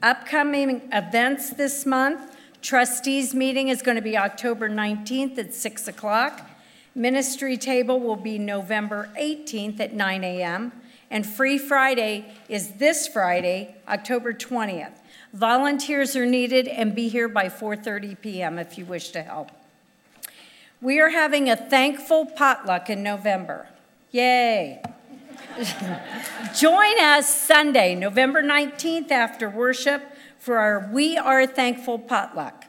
Upcoming 0.00 0.88
events 0.92 1.50
this 1.50 1.84
month 1.84 2.36
Trustees 2.62 3.34
meeting 3.34 3.68
is 3.68 3.82
going 3.82 3.96
to 3.96 4.02
be 4.02 4.16
October 4.16 4.68
19th 4.68 5.38
at 5.38 5.54
6 5.54 5.88
o'clock. 5.88 6.50
Ministry 6.94 7.56
table 7.56 8.00
will 8.00 8.16
be 8.16 8.38
November 8.38 9.10
18th 9.18 9.78
at 9.78 9.92
9 9.94 10.24
a.m. 10.24 10.72
And 11.10 11.24
Free 11.24 11.56
Friday 11.56 12.32
is 12.48 12.72
this 12.72 13.06
Friday, 13.06 13.76
October 13.86 14.32
20th. 14.32 14.92
Volunteers 15.32 16.16
are 16.16 16.26
needed 16.26 16.66
and 16.66 16.94
be 16.94 17.08
here 17.08 17.28
by 17.28 17.48
4:30 17.48 18.20
p.m. 18.20 18.58
if 18.58 18.76
you 18.76 18.84
wish 18.84 19.10
to 19.10 19.22
help. 19.22 19.50
We 20.80 21.00
are 21.00 21.10
having 21.10 21.48
a 21.48 21.56
thankful 21.56 22.26
potluck 22.26 22.90
in 22.90 23.02
November. 23.02 23.68
Yay! 24.10 24.82
Join 26.56 26.98
us 27.00 27.28
Sunday, 27.28 27.94
November 27.94 28.42
19th 28.42 29.10
after 29.10 29.48
worship 29.48 30.02
for 30.38 30.58
our 30.58 30.88
We 30.92 31.16
Are 31.16 31.46
Thankful 31.46 31.98
potluck. 31.98 32.64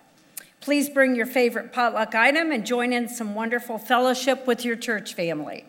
Please 0.62 0.90
bring 0.90 1.16
your 1.16 1.26
favorite 1.26 1.72
potluck 1.72 2.14
item 2.14 2.52
and 2.52 2.66
join 2.66 2.92
in 2.92 3.08
some 3.08 3.34
wonderful 3.34 3.78
fellowship 3.78 4.46
with 4.46 4.66
your 4.66 4.76
church 4.76 5.14
family. 5.14 5.66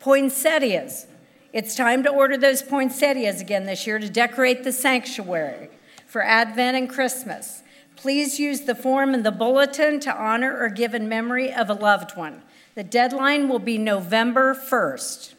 Poinsettias. 0.00 1.06
It's 1.52 1.74
time 1.74 2.02
to 2.04 2.10
order 2.10 2.36
those 2.38 2.62
poinsettias 2.62 3.40
again 3.40 3.64
this 3.64 3.86
year 3.86 3.98
to 3.98 4.08
decorate 4.08 4.64
the 4.64 4.72
sanctuary 4.72 5.68
for 6.06 6.24
Advent 6.24 6.76
and 6.76 6.88
Christmas. 6.88 7.62
Please 7.94 8.40
use 8.40 8.62
the 8.62 8.74
form 8.74 9.14
in 9.14 9.22
the 9.22 9.30
bulletin 9.30 10.00
to 10.00 10.16
honor 10.16 10.58
or 10.58 10.68
give 10.68 10.94
in 10.94 11.08
memory 11.08 11.52
of 11.52 11.68
a 11.68 11.74
loved 11.74 12.16
one. 12.16 12.42
The 12.74 12.82
deadline 12.82 13.48
will 13.48 13.58
be 13.58 13.76
November 13.76 14.54
1st. 14.54 15.34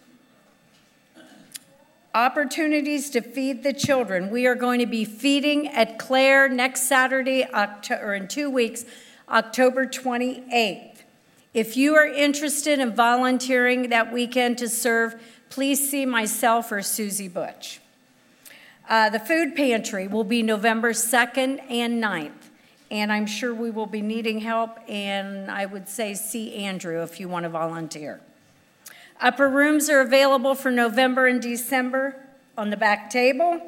Opportunities 2.15 3.09
to 3.09 3.21
feed 3.21 3.63
the 3.63 3.73
children. 3.73 4.29
We 4.29 4.45
are 4.45 4.53
going 4.53 4.79
to 4.79 4.85
be 4.85 5.03
feeding 5.03 5.67
at 5.69 5.97
Clare 5.97 6.47
next 6.47 6.83
Saturday, 6.83 7.43
October, 7.43 8.11
or 8.11 8.13
in 8.13 8.27
two 8.27 8.51
weeks, 8.51 8.85
October 9.27 9.87
28th. 9.87 10.97
If 11.55 11.75
you 11.75 11.95
are 11.95 12.05
interested 12.05 12.77
in 12.77 12.93
volunteering 12.93 13.89
that 13.89 14.13
weekend 14.13 14.59
to 14.59 14.69
serve, 14.69 15.19
please 15.49 15.89
see 15.89 16.05
myself 16.05 16.71
or 16.71 16.83
Susie 16.83 17.27
Butch. 17.27 17.81
Uh, 18.87 19.09
the 19.09 19.19
food 19.19 19.55
pantry 19.55 20.07
will 20.07 20.23
be 20.23 20.43
November 20.43 20.93
2nd 20.93 21.63
and 21.67 22.03
9th, 22.03 22.31
and 22.91 23.11
I'm 23.11 23.25
sure 23.25 23.55
we 23.55 23.71
will 23.71 23.87
be 23.87 24.03
needing 24.03 24.39
help, 24.39 24.77
and 24.87 25.49
I 25.49 25.65
would 25.65 25.89
say 25.89 26.13
see 26.13 26.53
Andrew 26.53 27.01
if 27.01 27.19
you 27.19 27.27
want 27.27 27.45
to 27.45 27.49
volunteer. 27.49 28.21
Upper 29.21 29.47
rooms 29.47 29.89
are 29.89 30.01
available 30.01 30.55
for 30.55 30.71
November 30.71 31.27
and 31.27 31.41
December 31.41 32.15
on 32.57 32.69
the 32.69 32.77
back 32.77 33.09
table. 33.09 33.61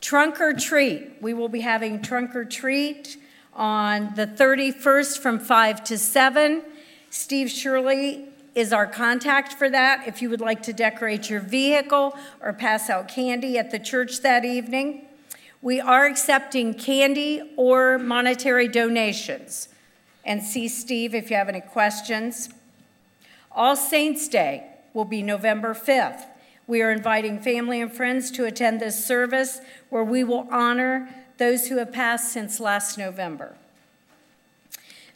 Trunk 0.00 0.40
or 0.40 0.52
treat. 0.52 1.12
We 1.20 1.34
will 1.34 1.48
be 1.48 1.60
having 1.60 2.02
trunk 2.02 2.34
or 2.34 2.44
treat 2.44 3.16
on 3.54 4.14
the 4.16 4.26
31st 4.26 5.18
from 5.18 5.38
5 5.38 5.84
to 5.84 5.98
7. 5.98 6.62
Steve 7.10 7.50
Shirley 7.50 8.26
is 8.54 8.72
our 8.72 8.86
contact 8.86 9.52
for 9.54 9.70
that 9.70 10.06
if 10.06 10.20
you 10.20 10.28
would 10.28 10.40
like 10.40 10.62
to 10.62 10.72
decorate 10.72 11.30
your 11.30 11.40
vehicle 11.40 12.16
or 12.40 12.52
pass 12.52 12.90
out 12.90 13.08
candy 13.08 13.58
at 13.58 13.70
the 13.70 13.78
church 13.78 14.20
that 14.20 14.44
evening. 14.44 15.06
We 15.60 15.80
are 15.80 16.06
accepting 16.06 16.74
candy 16.74 17.40
or 17.56 17.98
monetary 17.98 18.68
donations. 18.68 19.68
And 20.24 20.42
see 20.42 20.68
Steve 20.68 21.14
if 21.14 21.30
you 21.30 21.36
have 21.36 21.48
any 21.48 21.60
questions. 21.60 22.48
All 23.54 23.76
Saints' 23.76 24.28
Day 24.28 24.66
will 24.94 25.04
be 25.04 25.22
November 25.22 25.74
5th. 25.74 26.26
We 26.66 26.80
are 26.80 26.90
inviting 26.90 27.38
family 27.38 27.80
and 27.80 27.92
friends 27.92 28.30
to 28.32 28.46
attend 28.46 28.80
this 28.80 29.04
service 29.04 29.60
where 29.90 30.04
we 30.04 30.24
will 30.24 30.48
honor 30.50 31.08
those 31.36 31.68
who 31.68 31.76
have 31.76 31.92
passed 31.92 32.32
since 32.32 32.60
last 32.60 32.96
November. 32.96 33.56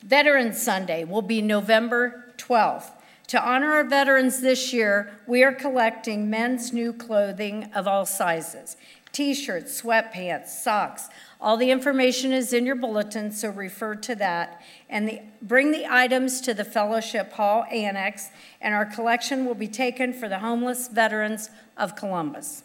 Veterans 0.03 0.61
Sunday 0.61 1.05
will 1.05 1.23
be 1.23 1.41
November 1.41 2.25
12th. 2.37 2.91
To 3.29 3.43
honor 3.43 3.73
our 3.73 3.85
veterans 3.85 4.41
this 4.41 4.73
year, 4.73 5.19
we 5.27 5.43
are 5.43 5.53
collecting 5.53 6.31
men's 6.31 6.73
new 6.73 6.93
clothing 6.93 7.71
of 7.75 7.89
all 7.89 8.07
sizes 8.07 8.77
t 9.13 9.33
shirts, 9.33 9.81
sweatpants, 9.81 10.49
socks, 10.49 11.09
all 11.41 11.57
the 11.57 11.71
information 11.71 12.33
is 12.33 12.53
in 12.53 12.65
your 12.65 12.77
bulletin, 12.77 13.31
so 13.31 13.51
refer 13.51 13.95
to 13.95 14.15
that. 14.17 14.63
And 14.89 15.09
the, 15.09 15.21
bring 15.43 15.71
the 15.71 15.87
items 15.87 16.41
to 16.43 16.55
the 16.55 16.65
Fellowship 16.65 17.33
Hall 17.33 17.65
Annex, 17.71 18.31
and 18.61 18.75
our 18.75 18.87
collection 18.87 19.45
will 19.45 19.55
be 19.55 19.69
taken 19.69 20.13
for 20.13 20.29
the 20.29 20.39
homeless 20.39 20.89
veterans 20.89 21.51
of 21.77 21.95
Columbus. 21.95 22.63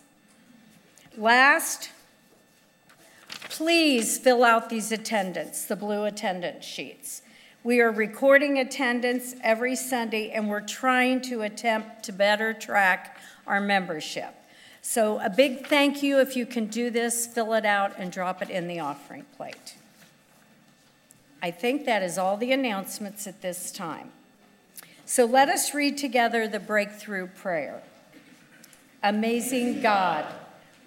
Last, 1.18 1.90
please 3.50 4.18
fill 4.18 4.44
out 4.44 4.70
these 4.70 4.92
attendance, 4.92 5.66
the 5.66 5.76
blue 5.76 6.06
attendance 6.06 6.64
sheets. 6.64 7.22
We 7.64 7.82
are 7.82 7.92
recording 7.92 8.58
attendance 8.58 9.36
every 9.44 9.76
Sunday, 9.76 10.32
and 10.32 10.50
we're 10.50 10.62
trying 10.62 11.22
to 11.24 11.42
attempt 11.42 12.03
to 12.06 12.14
better 12.14 12.53
track 12.53 13.18
our 13.46 13.59
membership. 13.59 14.34
So, 14.84 15.19
a 15.19 15.30
big 15.30 15.68
thank 15.68 16.02
you 16.02 16.19
if 16.19 16.36
you 16.36 16.46
can 16.46 16.66
do 16.66 16.90
this, 16.90 17.28
fill 17.28 17.53
it 17.53 17.66
out, 17.66 17.94
and 17.97 18.12
drop 18.12 18.42
it 18.42 18.50
in 18.50 18.68
the 18.68 18.80
offering 18.80 19.25
plate. 19.38 19.75
I 21.42 21.52
think 21.52 21.86
that 21.86 22.02
is 22.02 22.18
all 22.18 22.36
the 22.36 22.52
announcements 22.52 23.28
at 23.28 23.41
this 23.41 23.72
time. 23.72 24.12
So, 25.06 25.25
let 25.25 25.50
us 25.50 25.75
read 25.75 25.97
together 25.97 26.47
the 26.47 26.59
breakthrough 26.59 27.28
prayer. 27.28 27.84
Amazing 29.03 29.81
God, 29.81 30.25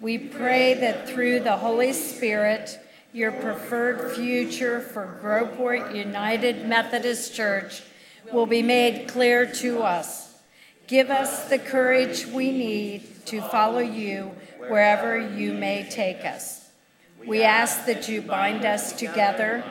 we 0.01 0.17
pray 0.17 0.73
that 0.73 1.07
through 1.07 1.39
the 1.39 1.57
Holy 1.57 1.93
Spirit, 1.93 2.79
your 3.13 3.31
preferred 3.31 4.13
future 4.13 4.81
for 4.81 5.17
Groveport 5.23 5.95
United 5.95 6.67
Methodist 6.67 7.33
Church 7.33 7.81
will 8.33 8.45
be 8.45 8.61
made 8.61 9.07
clear 9.07 9.45
to 9.45 9.83
us. 9.83 10.24
Give 10.87 11.09
us 11.09 11.49
the 11.49 11.57
courage 11.57 12.27
we 12.27 12.51
need 12.51 13.25
to 13.25 13.41
follow 13.41 13.79
you 13.79 14.31
wherever 14.59 15.17
you 15.17 15.53
may 15.53 15.87
take 15.89 16.23
us. 16.23 16.69
We 17.25 17.41
ask 17.41 17.87
that 17.87 18.07
you 18.07 18.21
bind 18.21 18.65
us 18.65 18.93
together 18.93 19.63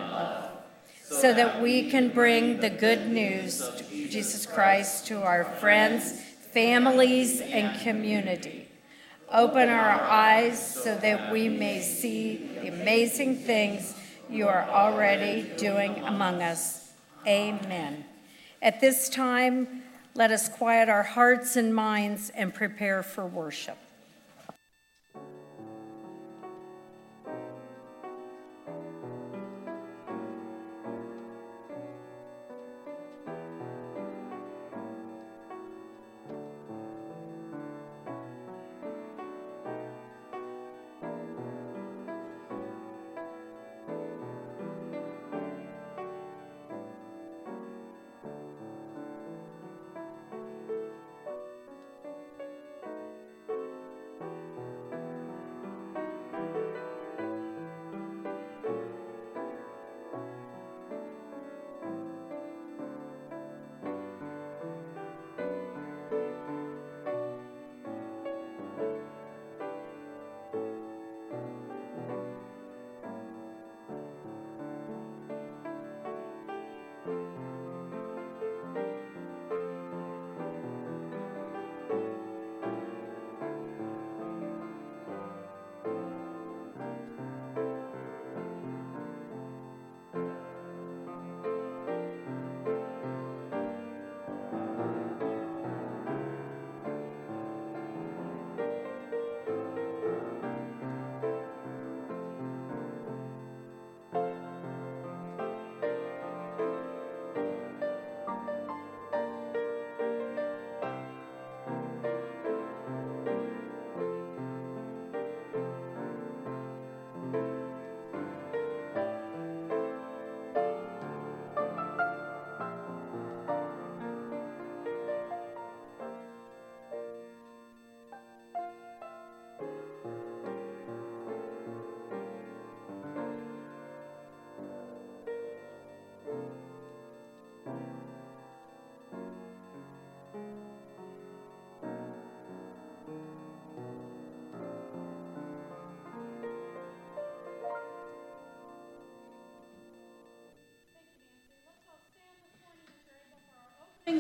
so 1.05 1.33
that 1.33 1.63
we 1.63 1.89
can 1.89 2.09
bring 2.09 2.59
the 2.59 2.71
good 2.71 3.09
news 3.09 3.61
of 3.61 3.89
Jesus 3.91 4.45
Christ 4.45 5.07
to 5.07 5.23
our 5.23 5.45
friends, 5.45 6.21
families, 6.53 7.41
and 7.41 7.81
community. 7.83 8.67
Open 9.33 9.69
our 9.69 10.01
eyes 10.01 10.83
so 10.83 10.97
that 10.97 11.33
we 11.33 11.49
may 11.49 11.81
see 11.81 12.39
the 12.61 12.69
amazing 12.69 13.37
things 13.37 13.95
you 14.29 14.49
are 14.49 14.69
already 14.69 15.49
doing 15.57 15.97
among 16.05 16.43
us. 16.43 16.91
Amen. 17.25 18.05
At 18.61 18.81
this 18.81 19.09
time, 19.09 19.84
let 20.17 20.31
us 20.31 20.49
quiet 20.49 20.89
our 20.89 21.03
hearts 21.03 21.57
and 21.57 21.75
minds 21.75 22.31
and 22.31 22.55
prepare 22.55 23.03
for 23.03 23.27
worship. 23.27 23.77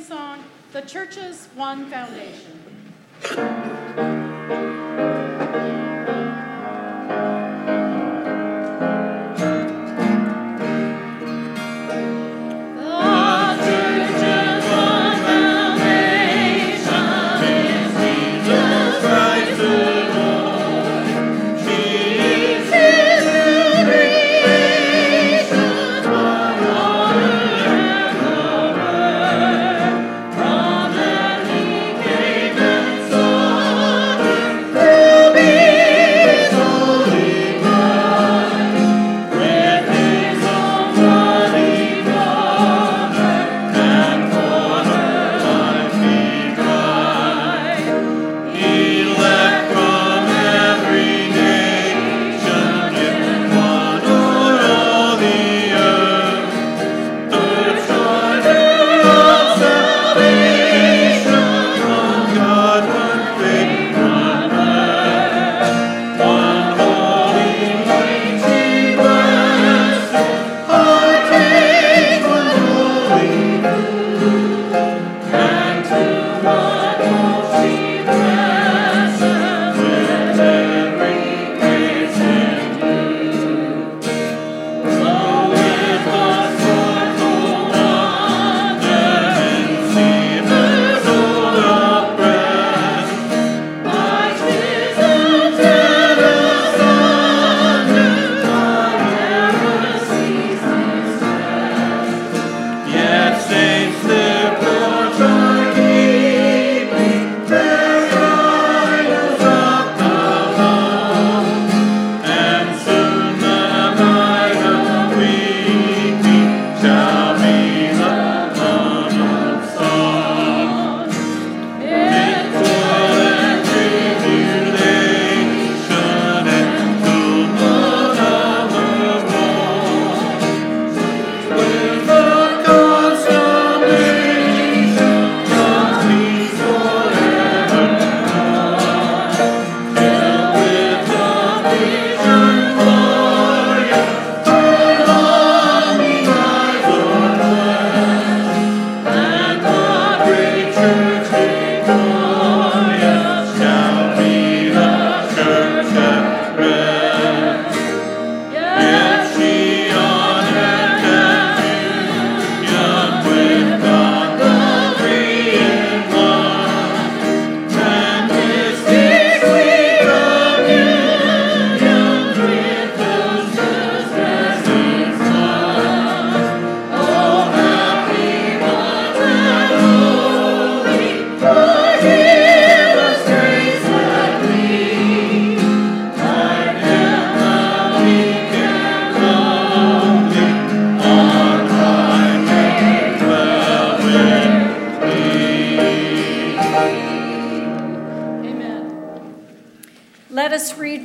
Song, 0.01 0.43
The 0.73 0.83
Church's 0.83 1.49
One 1.55 1.91
Foundation. 1.91 2.54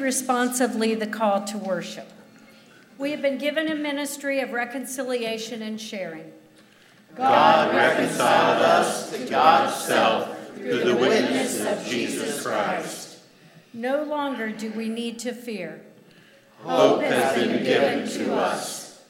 Responsively 0.10 0.96
the 0.96 1.06
call 1.06 1.44
to 1.44 1.56
worship. 1.56 2.08
We 2.98 3.12
have 3.12 3.22
been 3.22 3.38
given 3.38 3.68
a 3.68 3.76
ministry 3.76 4.40
of 4.40 4.54
reconciliation 4.54 5.62
and 5.62 5.80
sharing. 5.80 6.32
God 7.14 7.76
reconciled 7.76 8.64
us 8.64 9.12
to 9.12 9.24
God's 9.30 9.76
self 9.76 10.56
through 10.56 10.84
the 10.84 10.96
witness 10.96 11.64
of 11.64 11.86
Jesus 11.86 12.42
Christ. 12.42 13.20
No 13.72 14.02
longer 14.02 14.50
do 14.50 14.72
we 14.72 14.90
need 14.90 15.20
to 15.20 15.32
fear. 15.32 15.80
Hope 16.64 17.04
has 17.04 17.36
been 17.36 17.64
given 17.64 18.10
to 18.10 18.34
us. 18.34 19.04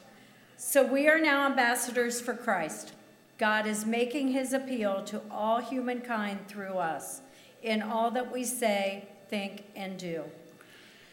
So 0.58 0.84
we 0.84 1.08
are 1.08 1.18
now 1.18 1.46
ambassadors 1.46 2.20
for 2.20 2.34
Christ. 2.34 2.92
God 3.38 3.66
is 3.66 3.86
making 3.86 4.32
his 4.32 4.52
appeal 4.52 5.02
to 5.04 5.22
all 5.30 5.60
humankind 5.60 6.46
through 6.46 6.74
us 6.74 7.22
in 7.62 7.80
all 7.80 8.10
that 8.10 8.30
we 8.30 8.44
say, 8.44 9.08
think, 9.30 9.64
and 9.74 9.98
do. 9.98 10.24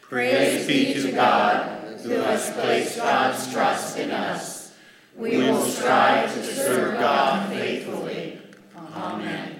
Praise 0.08 0.66
be 0.66 0.94
to 0.94 1.12
God, 1.12 1.82
who 2.00 2.08
has 2.12 2.50
placed 2.52 2.96
God's 2.96 3.52
trust 3.52 3.98
in 3.98 4.10
us. 4.10 4.72
We 5.14 5.36
will 5.36 5.60
strive 5.60 6.32
to 6.32 6.42
serve 6.44 6.94
God 6.94 7.50
faithfully. 7.50 8.38
Amen. 8.94 9.57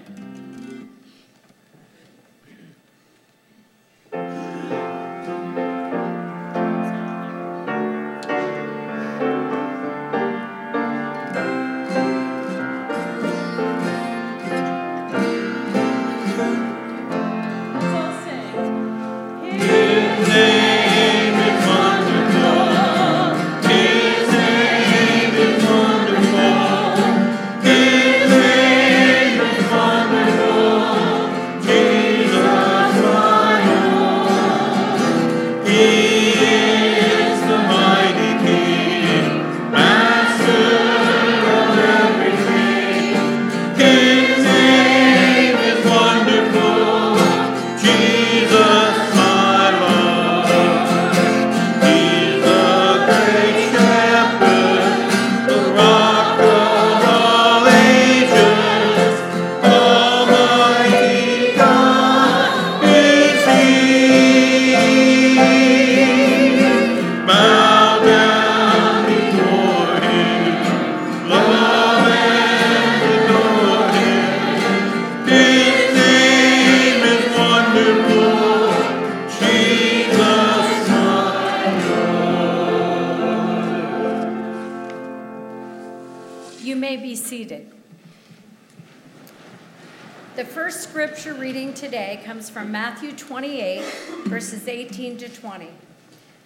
Scripture 91.19 91.41
reading 91.41 91.75
today 91.75 92.23
comes 92.25 92.49
from 92.49 92.71
Matthew 92.71 93.11
28, 93.11 93.83
verses 94.27 94.69
18 94.69 95.17
to 95.17 95.29
20. 95.29 95.67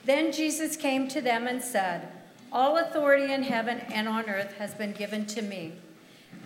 Then 0.07 0.33
Jesus 0.33 0.77
came 0.77 1.09
to 1.09 1.21
them 1.21 1.47
and 1.47 1.63
said, 1.63 2.09
All 2.51 2.79
authority 2.79 3.31
in 3.31 3.43
heaven 3.43 3.81
and 3.93 4.09
on 4.09 4.31
earth 4.31 4.55
has 4.55 4.73
been 4.73 4.93
given 4.93 5.27
to 5.27 5.43
me. 5.43 5.75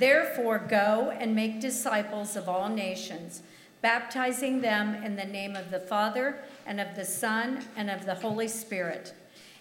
Therefore, 0.00 0.58
go 0.58 1.16
and 1.16 1.36
make 1.36 1.60
disciples 1.60 2.34
of 2.34 2.48
all 2.48 2.68
nations, 2.68 3.42
baptizing 3.80 4.60
them 4.60 4.96
in 5.04 5.14
the 5.14 5.24
name 5.24 5.54
of 5.54 5.70
the 5.70 5.78
Father, 5.78 6.38
and 6.66 6.80
of 6.80 6.96
the 6.96 7.04
Son, 7.04 7.62
and 7.76 7.88
of 7.88 8.06
the 8.06 8.16
Holy 8.16 8.48
Spirit, 8.48 9.14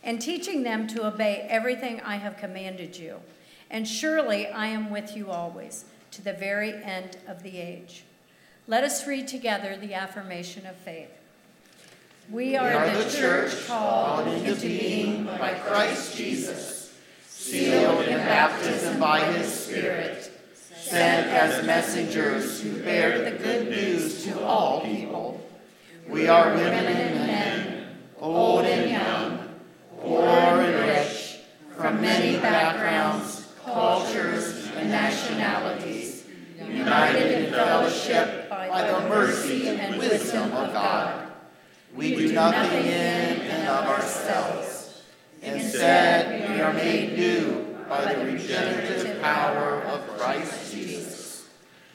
and 0.03 0.19
teaching 0.19 0.63
them 0.63 0.87
to 0.87 1.05
obey 1.05 1.45
everything 1.51 2.01
I 2.01 2.15
have 2.15 2.37
commanded 2.37 2.97
you. 2.97 3.17
And 3.69 3.87
surely 3.87 4.47
I 4.47 4.65
am 4.67 4.89
with 4.89 5.15
you 5.15 5.29
always 5.29 5.85
to 6.09 6.23
the 6.23 6.33
very 6.33 6.73
end 6.83 7.17
of 7.27 7.43
the 7.43 7.59
age. 7.59 8.05
Let 8.67 8.83
us 8.83 9.05
read 9.05 9.27
together 9.27 9.77
the 9.77 9.93
affirmation 9.93 10.65
of 10.65 10.75
faith. 10.75 11.11
We 12.31 12.55
are, 12.55 12.67
We 12.67 12.73
are 12.73 12.89
the, 12.89 13.03
the 13.03 13.09
church 13.11 13.51
church 13.51 13.67
called 13.67 14.27
into 14.27 14.55
being 14.59 15.25
by 15.25 15.53
Christ 15.53 16.17
Jesus, 16.17 16.91
sealed 17.27 18.05
in 18.05 18.17
baptism 18.17 18.99
by 18.99 19.19
his 19.33 19.53
Spirit, 19.53 20.31
sent 20.73 21.27
as 21.27 21.63
messengers 21.63 22.59
who 22.59 22.81
bear 22.81 23.29
the 23.29 23.37
good 23.37 23.69
news 23.69 24.23
to 24.25 24.43
all 24.43 24.81
people. 24.81 25.47
We 26.09 26.27
are 26.27 26.55
women 26.55 26.85
and 26.87 27.15
men, 27.27 27.87
old 28.19 28.65
and 28.65 28.89
young, 28.89 29.47
poor 29.99 30.27
and 30.27 30.87
rich, 30.87 31.37
from 31.77 32.01
many 32.01 32.39
backgrounds, 32.39 33.47
cultures, 33.63 34.67
and 34.75 34.89
nationalities, 34.89 36.23
united 36.57 37.45
in 37.45 37.53
fellowship 37.53 38.44
by 38.75 38.91
the 38.91 39.07
mercy 39.07 39.69
and 39.69 39.97
wisdom 39.97 40.51
of 40.51 40.73
God. 40.73 41.31
We 41.95 42.13
do 42.13 42.33
nothing 42.33 42.83
in 42.83 43.39
and 43.39 43.69
of 43.69 43.85
ourselves. 43.85 45.01
Instead, 45.41 46.51
we 46.51 46.59
are 46.59 46.73
made 46.73 47.17
new 47.17 47.73
by 47.87 48.13
the 48.13 48.25
regenerative 48.25 49.21
power 49.21 49.81
of 49.83 50.05
Christ 50.17 50.73
Jesus. 50.73 51.47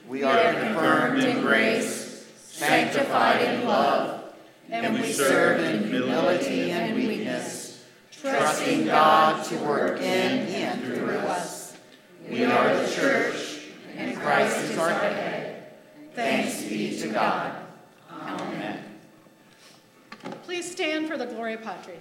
We 0.08 0.22
are 0.22 0.54
confirmed 0.54 1.22
in 1.22 1.42
grace, 1.42 2.26
sanctified 2.46 3.42
in 3.42 3.66
love, 3.66 4.32
and 4.70 4.94
we 4.94 5.12
serve 5.12 5.60
in 5.60 5.87
humility 5.87 6.70
and 6.70 6.96
weakness, 6.96 7.84
trusting 8.10 8.87
God 8.87 9.44
to 9.44 9.56
work 9.56 10.00
in 10.00 10.49
and 10.49 10.82
through 10.82 11.18
us. 11.18 11.76
We 12.26 12.46
are 12.46 12.75
the 12.75 12.90
church, 12.90 13.66
and 13.99 14.16
Christ 14.16 14.56
is 14.64 14.78
our 14.78 14.88
head. 14.88 15.39
Thanks 16.20 16.64
be 16.64 16.98
to 17.00 17.08
God. 17.08 17.56
Amen. 18.12 18.84
Please 20.42 20.70
stand 20.70 21.08
for 21.08 21.16
the 21.16 21.24
Gloria 21.24 21.56
Patri. 21.56 21.96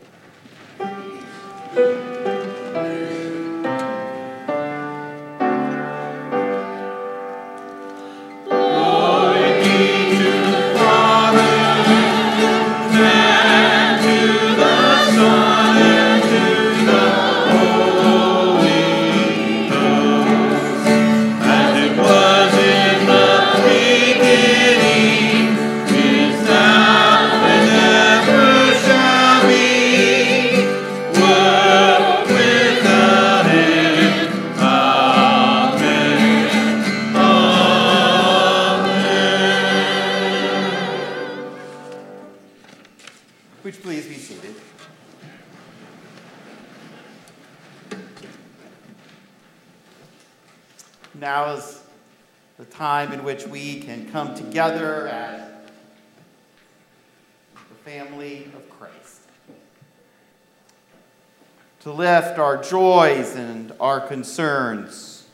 Joys 62.64 63.36
and 63.36 63.72
our 63.80 64.00
concerns 64.00 65.28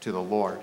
to 0.00 0.12
the 0.12 0.22
Lord. 0.22 0.60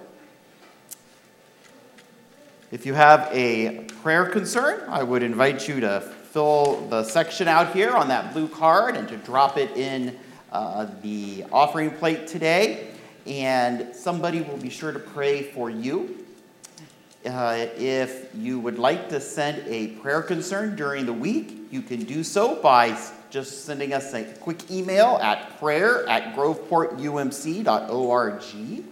If 2.71 2.85
you 2.85 2.93
have 2.93 3.29
a 3.31 3.85
prayer 4.03 4.25
concern, 4.25 4.83
I 4.87 5.01
would 5.01 5.23
invite 5.23 5.67
you 5.67 5.79
to 5.79 6.01
fill 6.01 6.87
the 6.87 7.03
section 7.03 7.47
out 7.47 7.73
here 7.73 7.91
on 7.91 8.09
that 8.09 8.33
blue 8.33 8.47
card 8.47 8.95
and 8.95 9.07
to 9.07 9.17
drop 9.17 9.57
it 9.57 9.75
in 9.75 10.17
uh, 10.51 10.87
the 11.01 11.45
offering 11.51 11.91
plate 11.91 12.27
today. 12.27 12.91
And 13.25 13.95
somebody 13.95 14.41
will 14.41 14.57
be 14.57 14.69
sure 14.69 14.91
to 14.91 14.99
pray 14.99 15.43
for 15.43 15.69
you. 15.69 16.25
Uh, 17.25 17.67
if 17.77 18.33
you 18.35 18.59
would 18.59 18.79
like 18.79 19.09
to 19.09 19.19
send 19.19 19.67
a 19.67 19.87
prayer 20.01 20.21
concern 20.21 20.75
during 20.75 21.05
the 21.05 21.13
week, 21.13 21.67
you 21.71 21.81
can 21.81 22.03
do 22.03 22.23
so 22.23 22.61
by 22.61 22.97
just 23.29 23.65
sending 23.65 23.93
us 23.93 24.13
a 24.13 24.24
quick 24.24 24.71
email 24.71 25.19
at 25.21 25.59
prayer 25.59 26.07
at 26.07 26.36
groveportumc.org. 26.36 28.86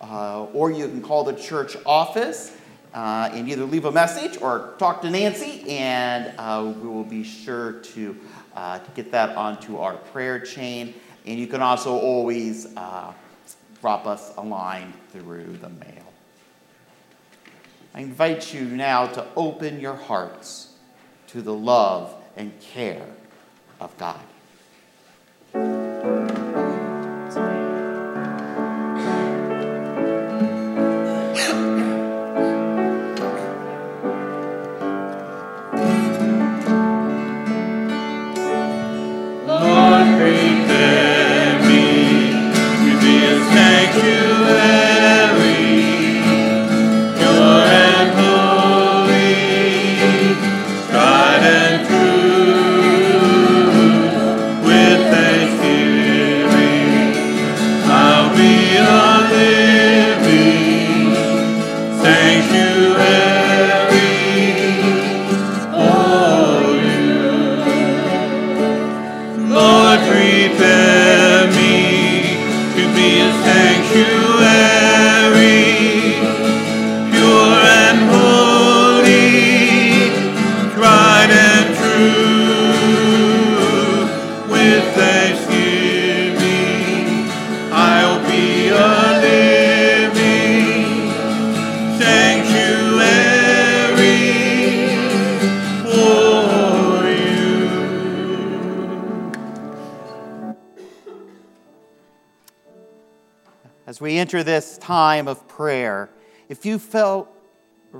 Uh, 0.00 0.44
or 0.44 0.70
you 0.70 0.86
can 0.86 1.02
call 1.02 1.24
the 1.24 1.32
church 1.32 1.76
office 1.84 2.56
uh, 2.94 3.30
and 3.32 3.48
either 3.48 3.64
leave 3.64 3.84
a 3.84 3.92
message 3.92 4.40
or 4.40 4.74
talk 4.78 5.02
to 5.02 5.10
Nancy, 5.10 5.68
and 5.68 6.32
uh, 6.38 6.72
we 6.80 6.88
will 6.88 7.04
be 7.04 7.24
sure 7.24 7.72
to, 7.72 8.16
uh, 8.54 8.78
to 8.78 8.90
get 8.92 9.10
that 9.12 9.36
onto 9.36 9.78
our 9.78 9.94
prayer 9.94 10.38
chain. 10.38 10.94
And 11.26 11.38
you 11.38 11.46
can 11.46 11.62
also 11.62 11.98
always 11.98 12.66
uh, 12.76 13.12
drop 13.80 14.06
us 14.06 14.32
a 14.36 14.42
line 14.42 14.92
through 15.10 15.58
the 15.60 15.68
mail. 15.68 16.12
I 17.94 18.00
invite 18.00 18.54
you 18.54 18.62
now 18.62 19.06
to 19.06 19.26
open 19.34 19.80
your 19.80 19.96
hearts 19.96 20.74
to 21.28 21.42
the 21.42 21.54
love 21.54 22.14
and 22.36 22.58
care 22.60 23.06
of 23.80 23.96
God. 23.98 25.87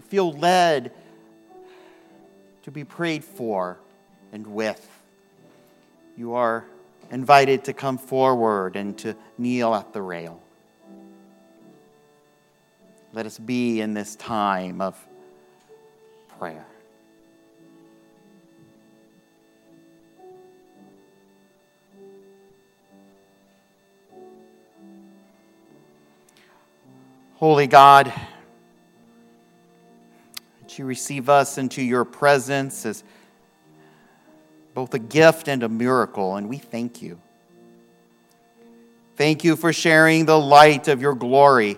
Feel 0.09 0.33
led 0.33 0.93
to 2.63 2.71
be 2.71 2.85
prayed 2.85 3.25
for 3.25 3.79
and 4.33 4.47
with, 4.47 4.87
you 6.17 6.35
are 6.35 6.65
invited 7.11 7.65
to 7.65 7.73
come 7.73 7.99
forward 7.99 8.77
and 8.77 8.99
to 8.99 9.15
kneel 9.39 9.75
at 9.75 9.93
the 9.93 10.03
rail. 10.03 10.43
Let 13.13 13.25
us 13.25 13.39
be 13.39 13.81
in 13.81 13.95
this 13.95 14.17
time 14.17 14.81
of 14.81 14.97
prayer. 16.39 16.67
Holy 27.37 27.67
God, 27.69 28.13
you 30.79 30.85
receive 30.85 31.29
us 31.29 31.59
into 31.59 31.83
your 31.83 32.05
presence 32.05 32.87
as 32.87 33.03
both 34.75 34.95
a 34.95 34.99
gift 34.99 35.49
and 35.49 35.63
a 35.63 35.69
miracle, 35.69 36.37
and 36.37 36.49
we 36.49 36.59
thank 36.59 37.03
you. 37.03 37.21
Thank 39.17 39.43
you 39.43 39.57
for 39.57 39.73
sharing 39.73 40.27
the 40.27 40.39
light 40.39 40.87
of 40.87 41.03
your 41.03 41.15
glory 41.15 41.77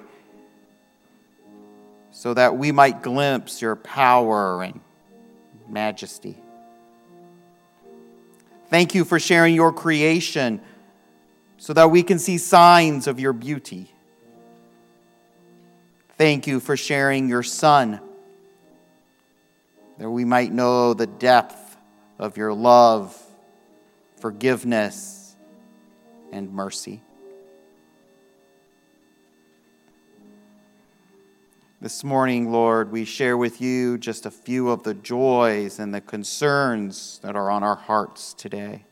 so 2.13 2.35
that 2.35 2.57
we 2.57 2.71
might 2.71 3.03
glimpse 3.03 3.63
your 3.63 3.77
power 3.77 4.63
and 4.63 4.79
majesty. 5.69 6.37
Thank 8.69 8.95
you 8.95 9.07
for 9.07 9.19
sharing 9.19 9.55
your 9.55 9.73
creation 9.73 10.61
so 11.57 11.73
that 11.73 11.91
we 11.91 12.03
can 12.03 12.19
see 12.19 12.37
signs 12.37 13.07
of 13.07 13.19
your 13.19 13.33
beauty. 13.33 13.91
Thank 16.19 16.47
you 16.47 16.61
for 16.61 16.77
sharing 16.77 17.29
your 17.31 17.43
Son, 17.43 18.01
that 20.01 20.09
we 20.09 20.25
might 20.25 20.51
know 20.51 20.95
the 20.95 21.07
depth 21.07 21.77
of 22.19 22.39
your 22.39 22.55
love, 22.55 23.15
forgiveness, 24.17 25.37
and 26.33 26.51
mercy. 26.51 27.03
This 31.83 32.03
morning, 32.03 32.51
Lord, 32.51 32.91
we 32.91 33.05
share 33.05 33.37
with 33.37 33.61
you 33.61 33.99
just 33.99 34.25
a 34.25 34.31
few 34.31 34.71
of 34.71 34.85
the 34.85 34.95
joys 34.95 35.79
and 35.79 35.95
the 35.95 36.01
concerns 36.01 37.21
that 37.23 37.37
are 37.37 37.51
on 37.51 37.63
our 37.63 37.77
hearts 37.77 38.33
today. 38.33 38.85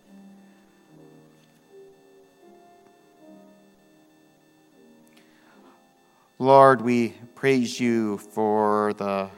Lord, 6.39 6.83
we 6.83 7.15
praise 7.35 7.81
you 7.81 8.19
for 8.19 8.93
the 8.93 9.31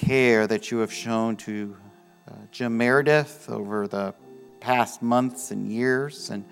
care 0.00 0.46
that 0.46 0.70
you 0.70 0.78
have 0.78 0.92
shown 0.92 1.36
to 1.36 1.76
uh, 2.30 2.34
Jim 2.52 2.76
Meredith 2.76 3.48
over 3.48 3.88
the 3.88 4.14
past 4.60 5.00
months 5.00 5.50
and 5.50 5.72
years. 5.72 6.28
And 6.28 6.44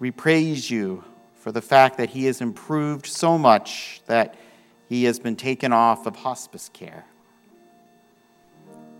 we 0.00 0.10
praise 0.10 0.68
you 0.70 1.04
for 1.36 1.52
the 1.52 1.62
fact 1.62 1.98
that 1.98 2.10
he 2.10 2.24
has 2.24 2.40
improved 2.40 3.06
so 3.06 3.38
much 3.38 4.02
that 4.06 4.34
he 4.88 5.04
has 5.04 5.18
been 5.18 5.36
taken 5.36 5.72
off 5.72 6.06
of 6.06 6.16
hospice 6.16 6.68
care. 6.72 7.04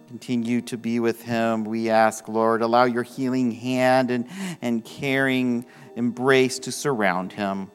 Continue 0.07 0.61
to 0.63 0.77
be 0.77 1.01
with 1.01 1.23
him. 1.23 1.65
We 1.65 1.91
ask, 1.91 2.29
Lord, 2.29 2.63
allow 2.63 2.85
your 2.85 3.03
healing 3.03 3.51
hand 3.51 4.11
and, 4.11 4.29
and 4.61 4.85
caring 4.85 5.67
embrace 5.97 6.61
to 6.61 6.73
surround 6.73 7.33
him. 7.33 7.71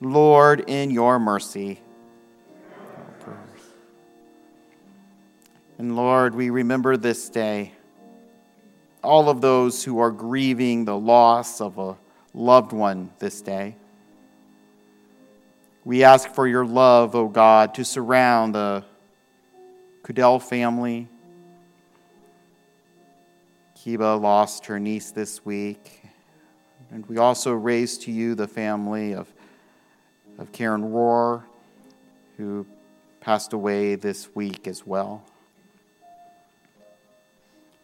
Lord, 0.00 0.64
in 0.68 0.90
your 0.90 1.18
mercy. 1.18 1.80
And 5.78 5.96
Lord, 5.96 6.34
we 6.34 6.50
remember 6.50 6.96
this 6.96 7.28
day 7.28 7.72
all 9.02 9.28
of 9.28 9.40
those 9.40 9.84
who 9.84 9.98
are 9.98 10.10
grieving 10.10 10.86
the 10.86 10.96
loss 10.96 11.60
of 11.60 11.78
a 11.78 11.96
loved 12.32 12.72
one 12.72 13.10
this 13.18 13.42
day. 13.42 13.76
We 15.84 16.02
ask 16.02 16.30
for 16.30 16.48
your 16.48 16.64
love, 16.64 17.14
O 17.14 17.20
oh 17.20 17.28
God, 17.28 17.74
to 17.74 17.84
surround 17.84 18.54
the 18.54 18.84
Kudell 20.02 20.42
family. 20.42 21.08
Kiba 23.76 24.18
lost 24.18 24.66
her 24.66 24.80
niece 24.80 25.10
this 25.10 25.44
week. 25.44 26.02
And 26.90 27.04
we 27.06 27.18
also 27.18 27.52
raise 27.52 27.98
to 27.98 28.12
you 28.12 28.34
the 28.34 28.48
family 28.48 29.14
of, 29.14 29.30
of 30.38 30.50
Karen 30.52 30.82
Rohr, 30.82 31.42
who 32.38 32.64
passed 33.20 33.52
away 33.52 33.96
this 33.96 34.34
week 34.34 34.66
as 34.66 34.86
well. 34.86 35.22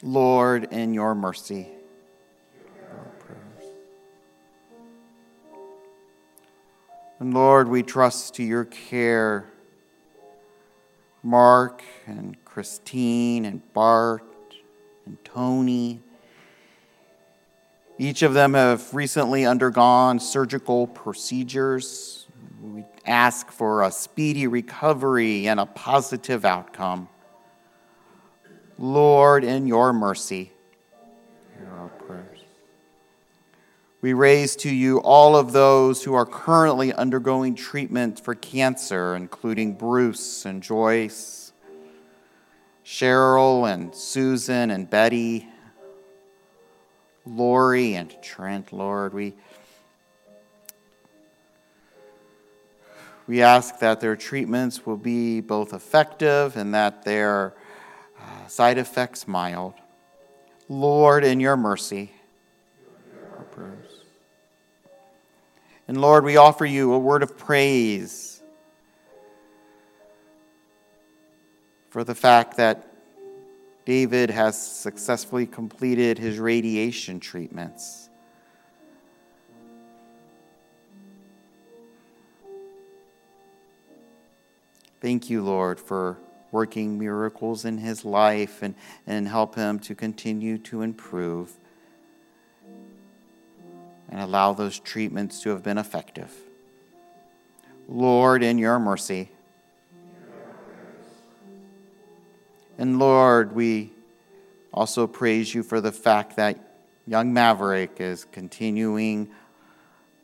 Lord, 0.03 0.73
in 0.73 0.95
your 0.95 1.15
mercy, 1.15 1.69
And 7.19 7.35
Lord, 7.35 7.69
we 7.69 7.83
trust 7.83 8.37
to 8.37 8.43
your 8.43 8.65
care. 8.65 9.45
Mark 11.23 11.83
and 12.07 12.43
Christine 12.47 13.45
and 13.45 13.61
Bart 13.75 14.25
and 15.05 15.23
Tony 15.23 16.01
each 18.01 18.23
of 18.23 18.33
them 18.33 18.55
have 18.55 18.95
recently 18.95 19.45
undergone 19.45 20.21
surgical 20.21 20.87
procedures. 20.87 22.27
We 22.63 22.83
ask 23.05 23.51
for 23.51 23.83
a 23.83 23.93
speedy 23.93 24.47
recovery 24.47 25.47
and 25.47 25.61
a 25.61 25.67
positive 25.67 26.47
outcome. 26.47 27.11
Lord, 28.81 29.45
in 29.45 29.67
your 29.67 29.93
mercy, 29.93 30.53
hear 31.59 31.69
our 31.79 31.89
prayers. 31.89 32.39
We 34.01 34.15
raise 34.15 34.57
to 34.57 34.75
you 34.75 35.03
all 35.03 35.37
of 35.37 35.53
those 35.53 36.03
who 36.03 36.15
are 36.15 36.25
currently 36.25 36.91
undergoing 36.91 37.55
treatment 37.55 38.19
for 38.19 38.35
cancer, 38.35 39.15
including 39.15 39.75
Bruce 39.75 40.47
and 40.47 40.63
Joyce, 40.63 41.53
Cheryl 42.83 43.71
and 43.71 43.95
Susan 43.95 44.71
and 44.71 44.89
Betty 44.89 45.47
Lori 47.27 47.97
and 47.97 48.17
Trent, 48.23 48.73
Lord. 48.73 49.13
We, 49.13 49.35
we 53.27 53.43
ask 53.43 53.79
that 53.81 54.01
their 54.01 54.17
treatments 54.17 54.87
will 54.87 54.97
be 54.97 55.43
both 55.43 55.75
effective 55.75 56.57
and 56.57 56.73
that 56.73 57.05
their 57.05 57.53
side 58.51 58.79
effects 58.79 59.29
mild. 59.29 59.75
Lord, 60.69 61.25
in 61.25 61.39
your 61.39 61.57
mercy, 61.57 62.13
our 63.37 63.45
prayers. 63.45 63.87
And 65.87 66.01
Lord, 66.01 66.25
we 66.25 66.37
offer 66.37 66.65
you 66.65 66.93
a 66.93 66.99
word 66.99 67.23
of 67.23 67.39
praise 67.39 68.43
for 71.91 72.03
the 72.03 72.15
fact 72.15 72.57
that 72.57 72.87
David 73.85 74.31
has 74.31 74.61
successfully 74.61 75.47
completed 75.47 76.19
his 76.19 76.39
radiation 76.39 77.21
treatments. 77.21 78.09
Thank 85.01 85.31
you, 85.31 85.43
Lord, 85.43 85.81
for 85.81 86.19
working 86.53 86.99
miracles 86.99 87.65
in 87.65 87.79
his 87.79 88.05
life 88.05 88.63
and, 88.63 88.75
and 89.07 89.29
help 89.29 89.55
him 89.55 89.79
to 89.81 89.95
continue 89.95 90.59
to 90.59 90.83
improve 90.83 91.53
and 94.09 94.21
allow 94.21 94.53
those 94.53 94.79
treatments 94.79 95.41
to 95.43 95.51
have 95.51 95.63
been 95.63 95.79
effective. 95.79 96.33
Lord, 97.89 98.43
in 98.43 98.59
your 98.59 98.79
mercy, 98.79 99.31
And 102.81 102.99
Lord, 102.99 103.55
we 103.55 103.93
also 104.73 105.07
praise 105.07 105.55
you 105.55 105.63
for 105.63 105.83
the 105.83 105.93
fact 105.93 106.37
that 106.37 106.59
young 107.07 107.31
Maverick 107.31 108.01
is 108.01 108.25
continuing 108.25 109.29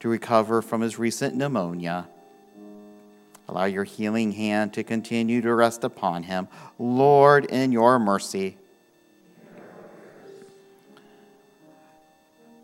to 0.01 0.09
recover 0.09 0.63
from 0.63 0.81
his 0.81 0.99
recent 0.99 1.35
pneumonia. 1.37 2.09
Allow 3.49 3.67
your 3.67 3.85
healing 3.85 4.33
hand 4.33 4.73
to 4.75 4.83
continue 4.83 5.41
to 5.41 5.55
rest 5.55 5.85
upon 5.85 6.25
him. 6.25 6.49
Lord, 6.79 7.45
in 7.47 7.73
your 7.73 7.99
mercy. 7.99 8.57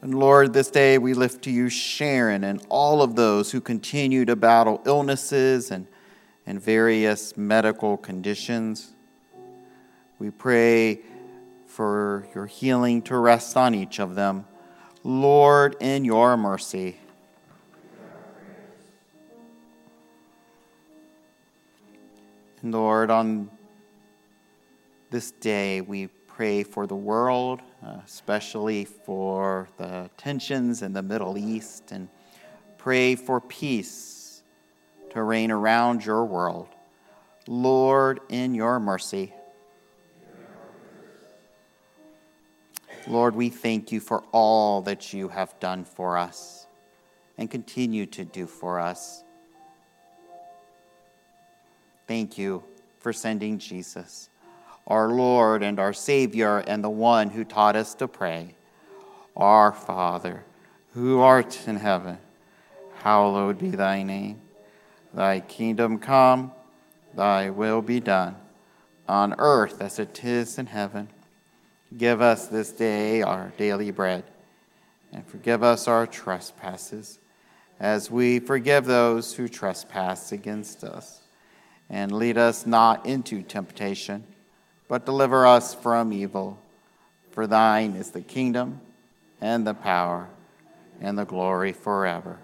And 0.03 0.17
Lord, 0.17 0.53
this 0.53 0.69
day 0.69 0.99
we 0.99 1.15
lift 1.15 1.43
to 1.45 1.51
you 1.53 1.69
Sharon 1.69 2.43
and 2.43 2.65
all 2.69 3.03
of 3.03 3.15
those 3.15 3.53
who 3.53 3.61
continue 3.61 4.25
to 4.25 4.35
battle 4.35 4.83
illnesses 4.85 5.71
and, 5.71 5.87
and 6.45 6.61
various 6.61 7.37
medical 7.37 7.97
conditions. 7.97 8.91
We 10.19 10.31
pray 10.31 11.03
for 11.69 12.27
your 12.35 12.47
healing 12.47 13.03
to 13.03 13.17
rest 13.17 13.57
on 13.57 13.77
each 13.77 14.01
of 14.01 14.17
them. 14.17 14.45
Lord, 15.05 15.77
in 15.81 16.05
your 16.05 16.37
mercy. 16.37 16.99
Lord, 22.65 23.11
on 23.11 23.51
this 25.11 25.33
day, 25.33 25.81
we 25.81 26.07
pray 26.29 26.63
for 26.63 26.87
the 26.87 26.95
world, 26.95 27.61
uh, 27.85 27.99
especially 28.07 28.85
for 28.85 29.69
the 29.79 30.09
tensions 30.17 30.81
in 30.81 30.93
the 30.93 31.03
Middle 31.03 31.37
East, 31.37 31.91
and 31.91 32.09
pray 32.79 33.17
for 33.17 33.41
peace 33.41 34.43
to 35.11 35.23
reign 35.25 35.51
around 35.51 36.05
your 36.05 36.25
world. 36.25 36.69
Lord, 37.49 38.21
in 38.29 38.55
your 38.55 38.79
mercy. 38.79 39.35
Lord, 43.09 43.35
we 43.35 43.49
thank 43.49 43.91
you 43.91 43.99
for 43.99 44.23
all 44.31 44.83
that 44.83 45.13
you 45.13 45.29
have 45.29 45.59
done 45.59 45.85
for 45.85 46.17
us 46.17 46.69
and 47.37 47.51
continue 47.51 48.07
to 48.07 48.25
do 48.25 48.47
for 48.47 48.79
us. 48.79 49.25
Thank 52.07 52.37
you 52.37 52.65
for 52.99 53.13
sending 53.13 53.59
Jesus, 53.59 54.29
our 54.87 55.09
Lord 55.09 55.63
and 55.63 55.79
our 55.79 55.93
Savior, 55.93 56.59
and 56.59 56.83
the 56.83 56.91
one 56.91 57.31
who 57.31 57.45
taught 57.45 57.77
us 57.77 57.95
to 57.97 58.09
pray. 58.09 58.55
Our 59.37 59.73
Father, 59.73 60.45
who 60.95 61.21
art 61.21 61.67
in 61.67 61.77
heaven, 61.77 62.19
hallowed 62.99 63.59
be 63.59 63.71
thy 63.71 64.03
name. 64.03 64.41
Thy 65.15 65.41
kingdom 65.41 65.99
come, 65.99 66.53
thy 67.15 67.51
will 67.51 67.83
be 67.83 68.01
done, 68.01 68.37
on 69.09 69.35
earth 69.39 69.81
as 69.81 69.99
it 69.99 70.23
is 70.25 70.59
in 70.59 70.67
heaven. 70.67 71.09
Give 71.97 72.21
us 72.21 72.47
this 72.47 72.71
day 72.73 73.23
our 73.23 73.53
daily 73.57 73.91
bread, 73.91 74.25
and 75.13 75.27
forgive 75.27 75.63
us 75.63 75.89
our 75.89 76.07
trespasses, 76.07 77.19
as 77.81 78.11
we 78.11 78.39
forgive 78.39 78.85
those 78.85 79.35
who 79.35 79.49
trespass 79.49 80.33
against 80.33 80.85
us. 80.85 81.22
And 81.93 82.11
lead 82.11 82.39
us 82.39 82.67
not 82.67 83.07
into 83.07 83.43
temptation, 83.43 84.25
but 84.89 85.07
deliver 85.07 85.47
us 85.47 85.75
from 85.75 86.13
evil. 86.13 86.59
For 87.31 87.47
thine 87.47 87.93
is 87.93 88.11
the 88.11 88.23
kingdom, 88.23 88.81
and 89.41 89.67
the 89.67 89.75
power, 89.75 90.29
and 91.01 91.19
the 91.19 91.25
glory 91.25 91.73
forever. 91.73 92.39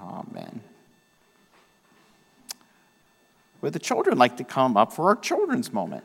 Amen. 0.00 0.60
Would 3.62 3.72
the 3.72 3.78
children 3.78 4.18
like 4.18 4.36
to 4.36 4.44
come 4.44 4.76
up 4.76 4.92
for 4.92 5.08
our 5.08 5.16
children's 5.16 5.72
moment? 5.72 6.04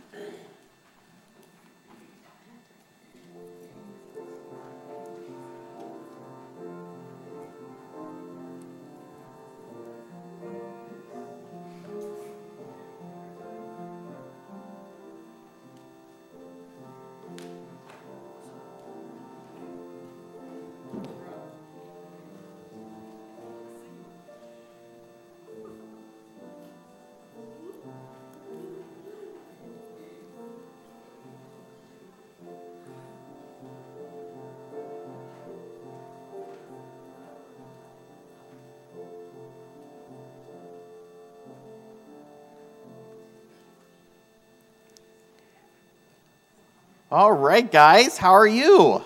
All 47.12 47.34
right, 47.34 47.70
guys, 47.70 48.18
how 48.18 48.32
are 48.32 48.48
you? 48.48 49.04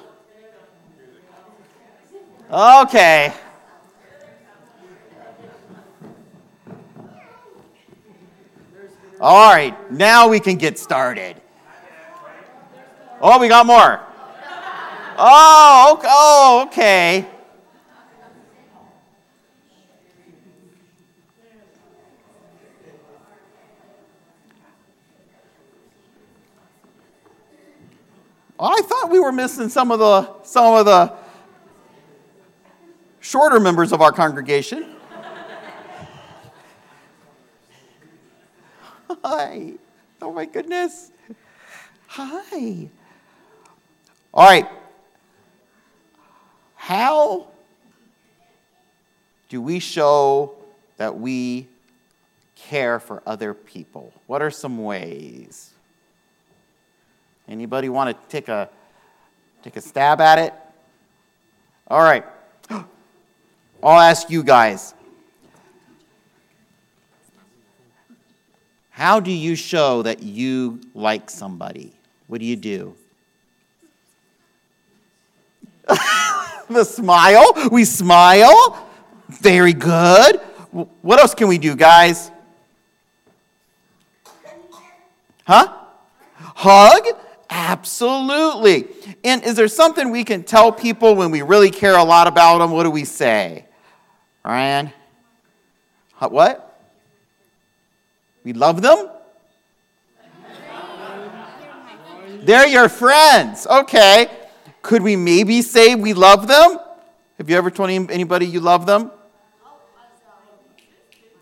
Okay. 2.51 3.33
All 9.19 9.51
right, 9.51 9.91
now 9.91 10.27
we 10.27 10.39
can 10.39 10.57
get 10.57 10.77
started. 10.77 11.35
Oh, 13.19 13.39
we 13.39 13.47
got 13.47 13.65
more. 13.65 13.99
Oh, 15.17 15.95
okay. 15.97 16.07
Oh, 16.07 16.65
okay. 16.67 17.27
I 28.59 28.81
thought 28.83 29.09
we 29.09 29.14
were 29.25 29.31
missing 29.31 29.69
some 29.69 29.91
of 29.91 29.97
the 29.97 30.43
some 30.43 30.75
of 30.75 30.85
the 30.85 31.11
shorter 33.19 33.59
members 33.59 33.91
of 33.91 34.01
our 34.01 34.11
congregation. 34.11 34.95
Hi. 39.23 39.73
Oh 40.21 40.31
my 40.31 40.45
goodness. 40.45 41.11
Hi. 42.05 42.87
All 44.31 44.47
right. 44.47 44.67
How 46.75 47.47
do 49.49 49.59
we 49.59 49.79
show 49.79 50.53
that 50.97 51.17
we 51.17 51.67
care 52.55 52.99
for 52.99 53.23
other 53.25 53.55
people? 53.55 54.13
What 54.27 54.43
are 54.43 54.51
some 54.51 54.83
ways? 54.83 55.71
Anybody 57.47 57.89
want 57.89 58.15
to 58.15 58.27
take 58.29 58.49
a 58.49 58.69
take 59.65 59.77
a 59.77 59.81
stab 59.81 60.21
at 60.21 60.37
it? 60.37 60.53
All 61.87 62.03
right. 62.03 62.23
I'll 62.69 62.85
ask 63.99 64.29
you 64.29 64.43
guys. 64.43 64.93
How 68.91 69.19
do 69.19 69.31
you 69.31 69.55
show 69.55 70.03
that 70.03 70.21
you 70.21 70.81
like 70.93 71.31
somebody? 71.31 71.93
What 72.27 72.41
do 72.41 72.45
you 72.45 72.55
do? 72.55 72.95
the 76.69 76.83
smile. 76.83 77.51
We 77.71 77.85
smile. 77.85 78.87
Very 79.29 79.73
good. 79.73 80.41
What 81.01 81.19
else 81.19 81.33
can 81.33 81.47
we 81.47 81.57
do, 81.57 81.75
guys? 81.75 82.29
Huh? 85.47 85.73
Hug? 86.35 87.24
Absolutely. 87.57 88.85
And 89.23 89.41
is 89.45 89.55
there 89.55 89.69
something 89.69 90.11
we 90.11 90.25
can 90.25 90.43
tell 90.43 90.73
people 90.73 91.15
when 91.15 91.31
we 91.31 91.41
really 91.41 91.71
care 91.71 91.95
a 91.95 92.03
lot 92.03 92.27
about 92.27 92.57
them? 92.57 92.71
What 92.71 92.83
do 92.83 92.91
we 92.91 93.05
say? 93.05 93.63
Ryan? 94.43 94.91
What? 96.19 96.77
We 98.43 98.51
love 98.51 98.81
them? 98.81 99.09
They're 102.41 102.67
your 102.67 102.89
friends. 102.89 103.65
Okay. 103.65 104.29
Could 104.81 105.01
we 105.01 105.15
maybe 105.15 105.61
say 105.61 105.95
we 105.95 106.13
love 106.13 106.49
them? 106.49 106.77
Have 107.37 107.49
you 107.49 107.55
ever 107.55 107.71
told 107.71 107.89
anybody 107.89 108.47
you 108.47 108.59
love 108.59 108.85
them? 108.85 109.11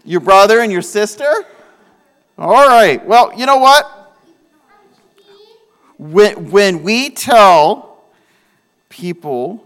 Your 0.06 0.19
brother 0.19 0.60
and 0.60 0.71
your 0.71 0.84
sister? 0.84 1.34
All 2.38 2.67
right. 2.67 3.04
Well, 3.04 3.34
you 3.36 3.47
know 3.47 3.58
what? 3.58 4.03
When, 6.04 6.52
when 6.52 6.84
we 6.84 7.12
tell 7.12 8.04
people 8.89 9.66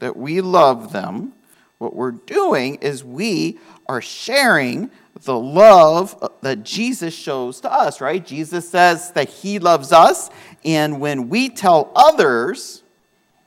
that 0.00 0.16
we 0.16 0.40
love 0.40 0.92
them, 0.92 1.32
what 1.78 1.94
we're 1.94 2.10
doing 2.10 2.74
is 2.76 3.04
we 3.04 3.60
are 3.86 4.02
sharing 4.02 4.90
the 5.22 5.38
love 5.38 6.28
that 6.40 6.64
Jesus 6.64 7.14
shows 7.14 7.60
to 7.60 7.72
us, 7.72 8.00
right? 8.00 8.26
Jesus 8.26 8.68
says 8.68 9.12
that 9.12 9.28
he 9.28 9.60
loves 9.60 9.92
us, 9.92 10.28
and 10.64 10.98
when 11.00 11.28
we 11.28 11.48
tell 11.48 11.92
others 11.94 12.82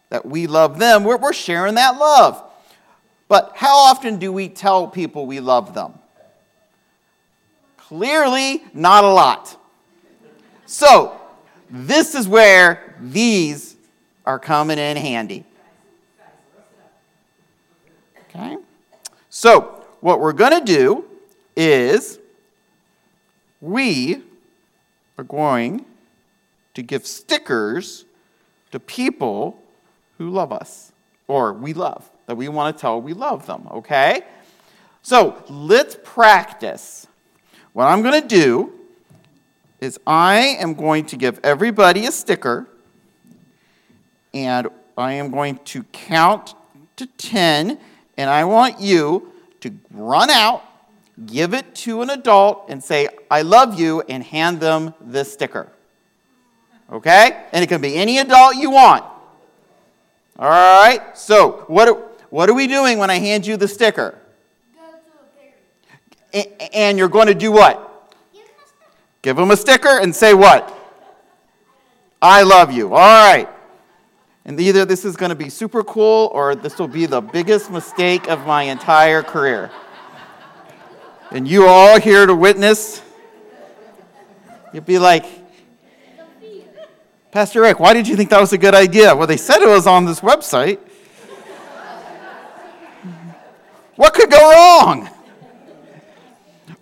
that 0.08 0.26
we 0.26 0.48
love 0.48 0.80
them, 0.80 1.04
we're, 1.04 1.18
we're 1.18 1.34
sharing 1.34 1.76
that 1.76 2.00
love. 2.00 2.42
But 3.28 3.52
how 3.56 3.76
often 3.76 4.18
do 4.18 4.32
we 4.32 4.48
tell 4.48 4.88
people 4.88 5.26
we 5.26 5.42
love 5.42 5.74
them? 5.74 5.96
Clearly, 7.76 8.64
not 8.74 9.04
a 9.04 9.12
lot. 9.12 9.58
So, 10.66 11.20
this 11.76 12.14
is 12.14 12.28
where 12.28 12.96
these 13.02 13.76
are 14.28 14.38
coming 14.38 14.78
in 14.78 14.96
handy. 14.96 15.44
Okay? 18.30 18.58
So, 19.32 19.84
what 20.00 20.20
we're 20.20 20.34
going 20.34 20.60
to 20.60 20.64
do 20.64 21.06
is 21.56 22.20
we 23.60 24.22
are 25.18 25.24
going 25.24 25.86
to 26.76 26.84
give 26.84 27.08
stickers 27.08 28.06
to 28.72 28.80
people 28.80 29.60
who 30.20 30.30
love 30.30 30.52
us. 30.52 30.92
or 31.28 31.54
we 31.54 31.74
love, 31.74 32.08
that 32.28 32.36
we 32.36 32.50
want 32.50 32.76
to 32.78 32.82
tell 32.82 33.02
we 33.02 33.14
love 33.14 33.48
them, 33.48 33.68
okay? 33.72 34.24
So 35.02 35.42
let's 35.50 35.98
practice. 36.04 37.08
What 37.72 37.86
I'm 37.86 38.04
going 38.04 38.22
to 38.22 38.28
do 38.28 38.74
is 39.84 40.00
I 40.08 40.58
am 40.60 40.74
going 40.74 41.06
to 41.08 41.18
give 41.18 41.40
everybody 41.44 42.06
a 42.06 42.12
sticker, 42.12 42.68
and 44.34 44.68
I 44.98 45.14
am 45.14 45.30
going 45.32 45.58
to 45.66 45.84
count 45.92 46.56
to 46.96 47.06
10, 47.06 47.78
and 48.18 48.30
I 48.30 48.46
want 48.46 48.80
you 48.80 49.32
to 49.62 49.72
run 49.92 50.30
out, 50.30 50.64
give 51.26 51.54
it 51.54 51.74
to 51.76 52.02
an 52.02 52.10
adult, 52.10 52.66
and 52.70 52.84
say, 52.84 53.08
I 53.30 53.42
love 53.42 53.80
you, 53.80 54.02
and 54.02 54.24
hand 54.24 54.60
them 54.60 54.94
this 55.02 55.32
sticker. 55.34 55.68
Okay? 56.92 57.44
And 57.52 57.64
it 57.64 57.68
can 57.68 57.82
be 57.82 57.96
any 57.96 58.20
adult 58.20 58.56
you 58.56 58.72
want. 58.72 59.04
All 60.38 60.50
right? 60.50 61.18
So, 61.18 61.64
what 61.68 61.88
are, 61.88 61.96
what 62.30 62.50
are 62.50 62.54
we 62.54 62.68
doing 62.68 62.98
when 62.98 63.10
I 63.10 63.16
hand 63.20 63.46
you 63.46 63.58
the 63.58 63.68
sticker? 63.68 64.18
A- 66.34 66.76
And 66.76 66.98
you're 66.98 67.08
going 67.10 67.28
to 67.28 67.36
do 67.36 67.52
what? 67.52 67.90
Give 69.24 69.36
them 69.38 69.50
a 69.50 69.58
sticker 69.58 70.00
and 70.00 70.16
say 70.16 70.36
what? 70.36 70.72
I 72.22 72.44
love 72.44 72.72
you. 72.72 72.94
All 72.94 73.34
right. 73.34 73.50
And 74.46 74.60
either 74.60 74.86
this 74.86 75.06
is 75.06 75.16
going 75.16 75.30
to 75.30 75.36
be 75.36 75.50
super 75.50 75.84
cool 75.84 76.30
or 76.34 76.54
this 76.54 76.78
will 76.78 76.90
be 76.90 77.06
the 77.06 77.22
biggest 77.22 77.72
mistake 77.72 78.30
of 78.30 78.46
my 78.46 78.64
entire 78.64 79.24
career. 79.24 79.72
And 81.32 81.48
you 81.48 81.66
all 81.66 82.00
here 82.00 82.26
to 82.26 82.36
witness. 82.36 83.02
You'll 84.74 84.84
be 84.84 85.00
like, 85.00 85.26
Pastor 87.32 87.62
Rick, 87.62 87.80
why 87.80 87.94
did 87.94 88.08
you 88.08 88.16
think 88.16 88.30
that 88.30 88.42
was 88.42 88.54
a 88.54 88.58
good 88.58 88.76
idea? 88.76 89.16
Well, 89.16 89.26
they 89.26 89.38
said 89.38 89.62
it 89.62 89.68
was 89.68 89.88
on 89.88 90.06
this 90.06 90.20
website. 90.20 90.80
What 93.96 94.14
could 94.14 94.30
go 94.30 94.52
wrong? 94.52 95.10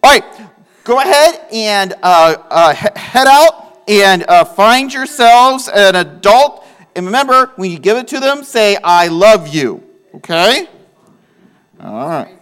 All 0.04 0.12
right, 0.12 0.40
go 0.84 1.00
ahead 1.00 1.46
and 1.52 1.94
uh, 2.04 2.36
uh, 2.50 2.74
head 2.74 3.28
out 3.28 3.84
and 3.88 4.24
uh, 4.28 4.46
find 4.46 4.94
yourselves 4.94 5.67
an 5.67 5.96
adult. 5.96 6.65
And 6.96 7.06
remember, 7.06 7.52
when 7.56 7.72
you 7.72 7.80
give 7.80 7.98
it 7.98 8.08
to 8.10 8.20
them, 8.20 8.44
say, 8.44 8.78
I 8.84 9.08
love 9.08 9.48
you. 9.48 9.84
Okay? 10.15 10.67
All 11.80 12.08
right. 12.08 12.38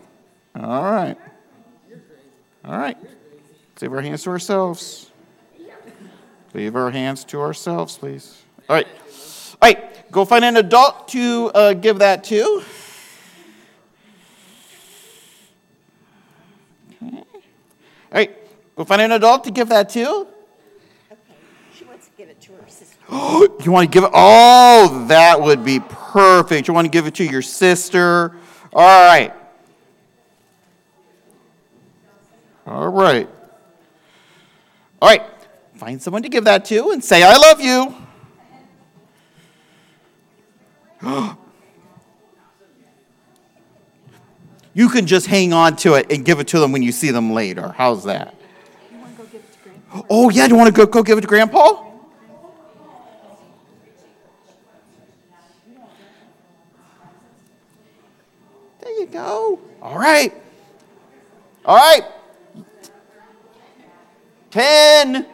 All 0.56 0.84
right. 0.84 1.18
All 2.66 2.78
right. 2.78 2.98
Save 3.78 3.94
our 3.94 4.02
hands 4.02 4.24
to 4.24 4.32
ourselves. 4.32 5.10
Leave 6.54 6.76
our 6.76 6.90
hands 6.90 7.24
to 7.26 7.40
ourselves, 7.40 7.98
please. 7.98 8.42
All 8.68 8.76
right. 8.76 8.88
All 8.88 9.70
right. 9.70 10.12
Go 10.12 10.26
find 10.26 10.44
an 10.44 10.58
adult 10.58 11.08
to 11.10 11.52
uh, 11.54 11.74
give 11.74 12.00
that 12.00 12.24
to. 12.26 12.64
Okay. 17.02 17.24
All 17.24 17.26
right. 18.14 18.36
Go 18.76 18.86
find 18.86 19.02
an 19.02 19.12
adult 19.12 19.44
to 19.44 19.52
give 19.52 19.70
that 19.70 19.90
to. 19.90 20.06
Okay, 20.06 20.28
she 21.76 21.86
wants 21.86 22.08
to 22.08 22.12
give 22.18 22.30
it 22.30 22.40
to 22.42 22.54
her 22.54 22.68
sister. 22.68 22.96
You 23.64 23.72
want 23.72 23.92
to 23.92 23.94
give 23.94 24.06
it? 24.06 24.12
Oh, 24.14 25.06
that 25.10 25.42
would 25.42 25.66
be 25.66 25.80
perfect. 25.82 26.68
You 26.68 26.74
want 26.74 26.86
to 26.86 26.90
give 26.90 27.08
it 27.08 27.16
to 27.16 27.26
your 27.26 27.42
sister? 27.42 28.36
All 28.72 29.06
right. 29.06 29.34
All 32.66 32.88
right. 32.88 33.28
All 35.02 35.10
right. 35.10 35.24
Find 35.76 36.02
someone 36.02 36.24
to 36.24 36.30
give 36.30 36.46
that 36.46 36.66
to 36.66 36.92
and 36.92 37.04
say, 37.04 37.24
I 37.24 37.36
love 37.36 37.60
you. 37.62 37.96
you 44.80 44.88
can 44.88 45.06
just 45.06 45.28
hang 45.28 45.52
on 45.52 45.76
to 45.76 45.96
it 45.96 46.10
and 46.10 46.24
give 46.24 46.40
it 46.40 46.48
to 46.48 46.58
them 46.58 46.72
when 46.72 46.82
you 46.82 46.94
see 46.94 47.12
them 47.12 47.34
later. 47.34 47.76
How's 47.76 48.06
that? 48.06 48.34
Oh, 50.10 50.30
yeah. 50.30 50.46
You 50.46 50.56
want 50.56 50.74
to 50.74 50.86
go, 50.86 50.86
go 50.86 51.04
give 51.04 51.18
it 51.18 51.22
to 51.22 51.28
Grandpa? 51.28 51.84
There 58.80 59.00
you 59.02 59.08
go. 59.08 59.60
All 59.82 60.00
right. 60.00 60.34
All 61.66 61.76
right. 61.76 62.06
10, 64.52 65.28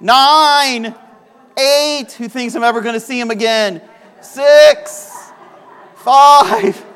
9, 0.00 0.94
8. 1.58 2.12
Who 2.12 2.28
thinks 2.30 2.54
I'm 2.54 2.64
ever 2.64 2.80
going 2.80 2.94
to 2.94 3.00
see 3.00 3.20
him 3.20 3.30
again? 3.30 3.82
6, 4.22 5.32
5. 5.96 6.95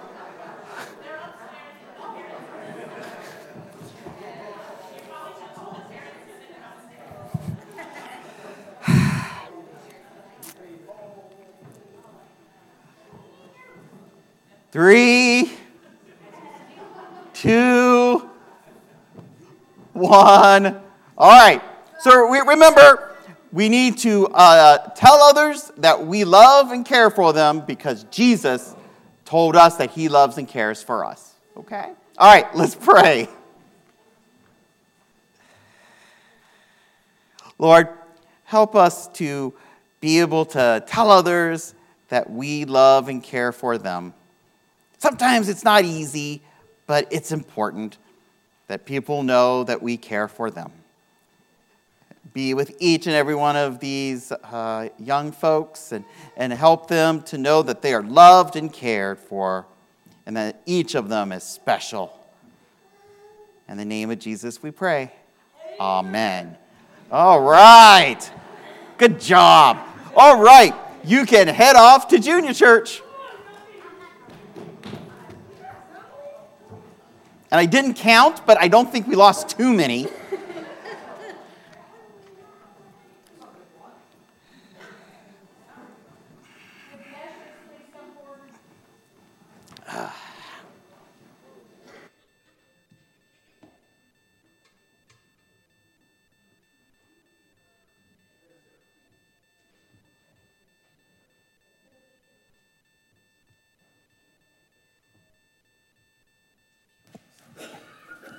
Three, 14.72 15.50
two, 17.34 18.28
one. 19.92 20.80
All 21.18 21.30
right. 21.30 21.60
So 21.98 22.30
we, 22.30 22.38
remember, 22.38 23.16
we 23.52 23.68
need 23.68 23.98
to 23.98 24.28
uh, 24.28 24.90
tell 24.94 25.20
others 25.22 25.72
that 25.78 26.06
we 26.06 26.22
love 26.22 26.70
and 26.70 26.86
care 26.86 27.10
for 27.10 27.32
them 27.32 27.60
because 27.60 28.04
Jesus 28.04 28.76
told 29.24 29.56
us 29.56 29.76
that 29.76 29.90
he 29.90 30.08
loves 30.08 30.38
and 30.38 30.46
cares 30.46 30.82
for 30.82 31.04
us. 31.04 31.34
Okay? 31.56 31.90
All 32.16 32.32
right, 32.32 32.54
let's 32.54 32.76
pray. 32.76 33.28
Lord, 37.58 37.88
help 38.44 38.76
us 38.76 39.08
to 39.14 39.52
be 40.00 40.20
able 40.20 40.44
to 40.46 40.82
tell 40.86 41.10
others 41.10 41.74
that 42.08 42.30
we 42.30 42.64
love 42.64 43.08
and 43.08 43.22
care 43.22 43.50
for 43.50 43.76
them. 43.76 44.14
Sometimes 45.00 45.48
it's 45.48 45.64
not 45.64 45.84
easy, 45.84 46.42
but 46.86 47.08
it's 47.10 47.32
important 47.32 47.96
that 48.66 48.84
people 48.84 49.22
know 49.22 49.64
that 49.64 49.80
we 49.80 49.96
care 49.96 50.28
for 50.28 50.50
them. 50.50 50.70
Be 52.34 52.52
with 52.52 52.76
each 52.78 53.06
and 53.06 53.16
every 53.16 53.34
one 53.34 53.56
of 53.56 53.80
these 53.80 54.30
uh, 54.30 54.90
young 54.98 55.32
folks 55.32 55.92
and, 55.92 56.04
and 56.36 56.52
help 56.52 56.86
them 56.86 57.22
to 57.22 57.38
know 57.38 57.62
that 57.62 57.80
they 57.80 57.94
are 57.94 58.02
loved 58.02 58.56
and 58.56 58.70
cared 58.70 59.18
for 59.18 59.66
and 60.26 60.36
that 60.36 60.60
each 60.66 60.94
of 60.94 61.08
them 61.08 61.32
is 61.32 61.44
special. 61.44 62.12
In 63.68 63.78
the 63.78 63.86
name 63.86 64.10
of 64.10 64.18
Jesus, 64.18 64.62
we 64.62 64.70
pray. 64.70 65.12
Amen. 65.80 66.58
All 67.10 67.40
right. 67.40 68.20
Good 68.98 69.18
job. 69.18 69.78
All 70.14 70.42
right. 70.42 70.74
You 71.02 71.24
can 71.24 71.48
head 71.48 71.74
off 71.74 72.08
to 72.08 72.18
junior 72.18 72.52
church. 72.52 73.00
And 77.50 77.58
I 77.58 77.66
didn't 77.66 77.94
count, 77.94 78.46
but 78.46 78.60
I 78.60 78.68
don't 78.68 78.90
think 78.90 79.06
we 79.06 79.16
lost 79.16 79.58
too 79.58 79.72
many. 79.72 80.06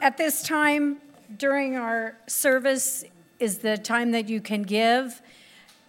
At 0.01 0.17
this 0.17 0.41
time 0.41 0.97
during 1.37 1.77
our 1.77 2.17
service 2.25 3.03
is 3.39 3.59
the 3.59 3.77
time 3.77 4.09
that 4.13 4.27
you 4.27 4.41
can 4.41 4.63
give 4.63 5.21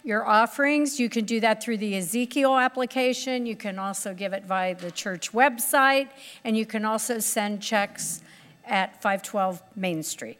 your 0.03 0.23
offerings. 0.23 0.99
You 0.99 1.09
can 1.09 1.25
do 1.25 1.39
that 1.39 1.63
through 1.63 1.77
the 1.77 1.97
Ezekiel 1.97 2.55
application. 2.55 3.47
You 3.47 3.55
can 3.55 3.79
also 3.79 4.13
give 4.13 4.31
it 4.33 4.45
via 4.45 4.75
the 4.75 4.91
church 4.91 5.31
website, 5.31 6.09
and 6.43 6.55
you 6.55 6.67
can 6.67 6.85
also 6.85 7.17
send 7.17 7.63
checks 7.63 8.21
at 8.67 9.01
512 9.01 9.63
Main 9.75 10.03
Street. 10.03 10.37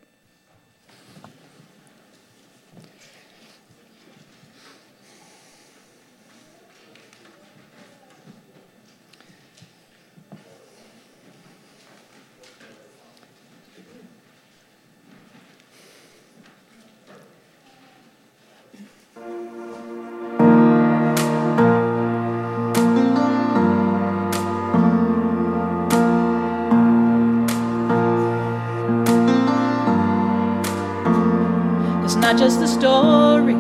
Just 32.44 32.60
a 32.60 32.68
story. 32.68 33.56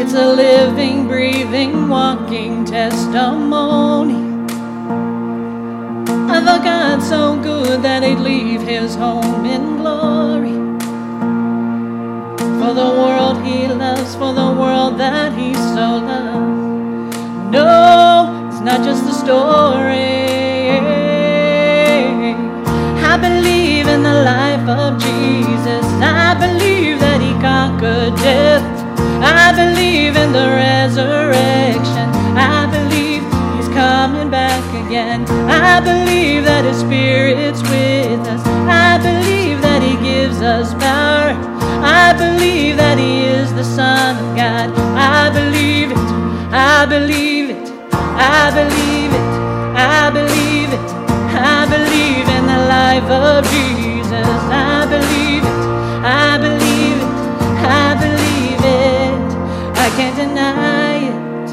It's 0.00 0.14
a 0.14 0.32
living, 0.32 1.06
breathing, 1.06 1.90
walking 1.90 2.64
testimony 2.64 4.22
of 6.36 6.42
a 6.56 6.58
God 6.64 7.02
so 7.02 7.36
good 7.42 7.82
that 7.82 8.02
he'd 8.02 8.20
leave 8.20 8.62
his 8.62 8.94
home 8.94 9.44
in 9.44 9.76
glory. 9.76 10.56
For 12.60 12.72
the 12.72 12.90
world 13.02 13.44
he 13.44 13.66
loves, 13.66 14.14
for 14.14 14.32
the 14.32 14.50
world 14.62 14.96
that 14.96 15.34
he 15.38 15.52
so 15.52 15.86
loves. 16.10 17.16
No, 17.52 18.48
it's 18.48 18.60
not 18.60 18.82
just 18.82 19.04
a 19.04 19.12
story. 19.12 20.78
I 23.12 23.18
believe 23.18 23.86
in 23.86 24.02
the 24.02 24.22
life 24.32 24.66
of 24.66 24.98
Jesus. 24.98 25.89
The 30.32 30.46
resurrection. 30.46 32.06
I 32.38 32.66
believe 32.70 33.22
he's 33.56 33.68
coming 33.74 34.30
back 34.30 34.62
again. 34.86 35.26
I 35.48 35.80
believe 35.80 36.44
that 36.44 36.64
his 36.64 36.80
spirit's 36.80 37.62
with 37.62 38.20
us. 38.28 38.42
I 38.68 38.98
believe 38.98 39.60
that 39.62 39.82
he 39.82 39.96
gives 40.02 40.40
us 40.40 40.72
power. 40.74 41.34
I 41.82 42.12
believe 42.12 42.76
that 42.76 42.98
he 42.98 43.24
is 43.24 43.52
the 43.54 43.64
Son 43.64 44.16
of 44.16 44.36
God. 44.36 44.70
I 44.94 45.30
believe 45.30 45.90
it. 45.90 46.08
I 46.52 46.86
believe 46.86 47.50
it. 47.50 47.68
I 47.92 48.50
believe 48.54 49.10
it. 49.10 49.30
I 49.74 50.10
believe 50.10 50.70
it. 50.78 50.90
I 51.34 51.66
believe 51.66 52.26
in 52.36 52.44
the 52.46 52.60
life 52.68 53.08
of 53.10 53.44
Jesus. 53.50 54.26
I 54.52 54.86
believe 54.86 55.09
I 59.90 59.96
can't 59.96 60.16
deny 60.16 60.96
it. 61.10 61.50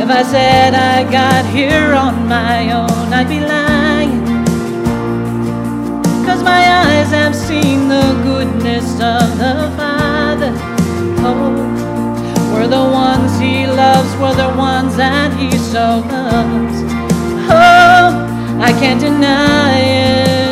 If 0.00 0.08
I 0.08 0.22
said 0.22 0.72
I 0.74 1.02
got 1.10 1.44
here 1.46 1.92
on 1.94 2.28
my 2.28 2.70
own, 2.70 3.12
I'd 3.12 3.28
be 3.28 3.40
lying. 3.40 4.24
Cause 6.24 6.44
my 6.44 6.62
eyes 6.84 7.10
have 7.10 7.34
seen 7.34 7.88
the 7.88 8.06
goodness 8.22 8.88
of 9.00 9.36
the 9.36 9.72
Father. 9.76 10.52
Oh, 11.26 11.58
we're 12.54 12.68
the 12.68 12.86
ones 13.02 13.36
He 13.40 13.66
loves, 13.66 14.14
we're 14.20 14.36
the 14.36 14.56
ones 14.56 14.96
that 14.96 15.36
He 15.40 15.50
so 15.58 16.04
loves. 16.06 16.76
Oh, 17.50 18.60
I 18.62 18.70
can't 18.78 19.00
deny 19.00 19.80
it, 19.80 20.49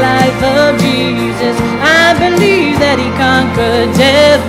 life 0.00 0.40
of 0.42 0.80
Jesus. 0.80 1.56
I 1.84 2.16
believe 2.16 2.80
that 2.80 2.96
He 2.96 3.08
conquered 3.20 3.92
death. 3.94 4.40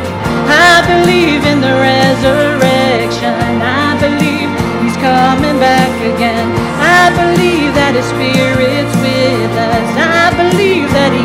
I 0.47 0.82
believe 0.88 1.43
in 1.45 1.60
the 1.60 1.76
resurrection. 1.76 3.36
I 3.60 3.99
believe 3.99 4.49
He's 4.82 4.97
coming 4.97 5.60
back 5.60 5.91
again. 6.02 6.47
I 6.80 7.12
believe 7.14 7.76
that 7.76 7.93
His 7.93 8.08
Spirit's 8.08 8.95
with 9.04 9.54
us. 9.54 9.88
I 9.99 10.32
believe 10.39 10.88
that 10.95 11.12
He 11.12 11.24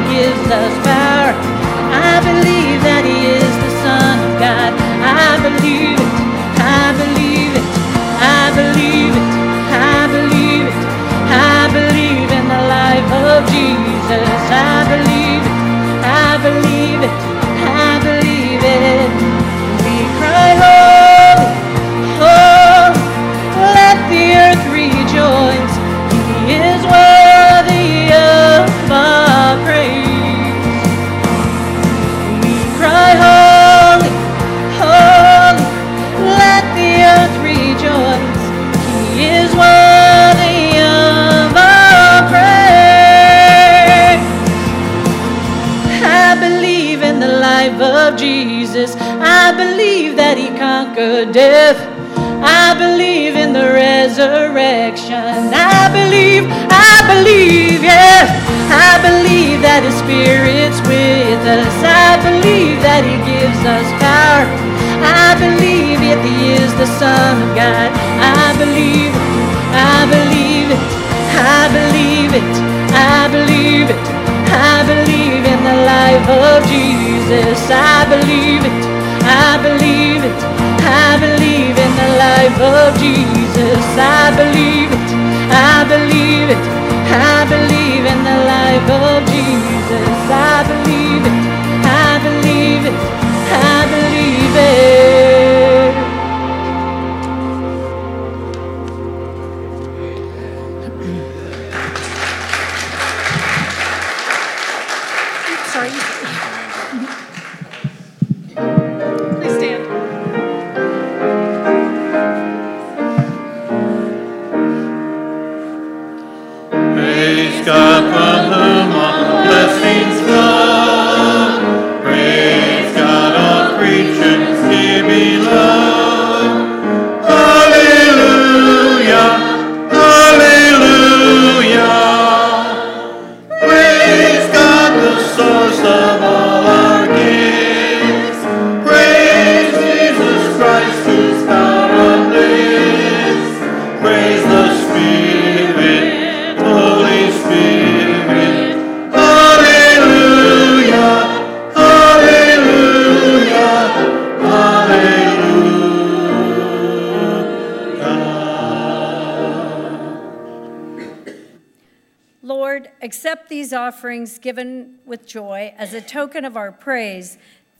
as 165.79 165.95
a 165.95 166.01
token 166.01 166.45
of 166.45 166.57
our 166.57 166.73
praise 166.73 167.39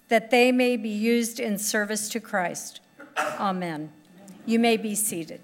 that 0.09 0.31
they 0.31 0.53
may 0.53 0.77
be 0.77 0.89
used 0.89 1.41
in 1.41 1.59
service 1.59 2.09
to 2.11 2.21
Christ. 2.21 2.81
Amen. 3.19 3.91
You 4.45 4.59
may 4.59 4.77
be 4.77 4.95
seated. 4.95 5.41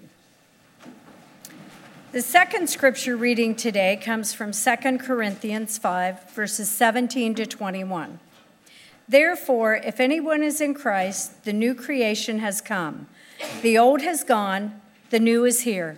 The 2.11 2.21
second 2.21 2.69
scripture 2.69 3.17
reading 3.17 3.55
today 3.55 3.99
comes 4.01 4.33
from 4.33 4.51
2 4.51 4.99
Corinthians 4.99 5.77
5, 5.79 6.29
verses 6.29 6.69
17 6.69 7.35
to 7.35 7.45
21. 7.45 8.19
Therefore, 9.09 9.75
if 9.75 9.99
anyone 9.99 10.43
is 10.43 10.61
in 10.61 10.75
Christ, 10.75 11.43
the 11.43 11.53
new 11.53 11.73
creation 11.73 12.39
has 12.39 12.61
come. 12.61 13.07
The 13.61 13.77
old 13.77 14.01
has 14.01 14.23
gone, 14.23 14.79
the 15.09 15.19
new 15.19 15.43
is 15.43 15.61
here. 15.61 15.97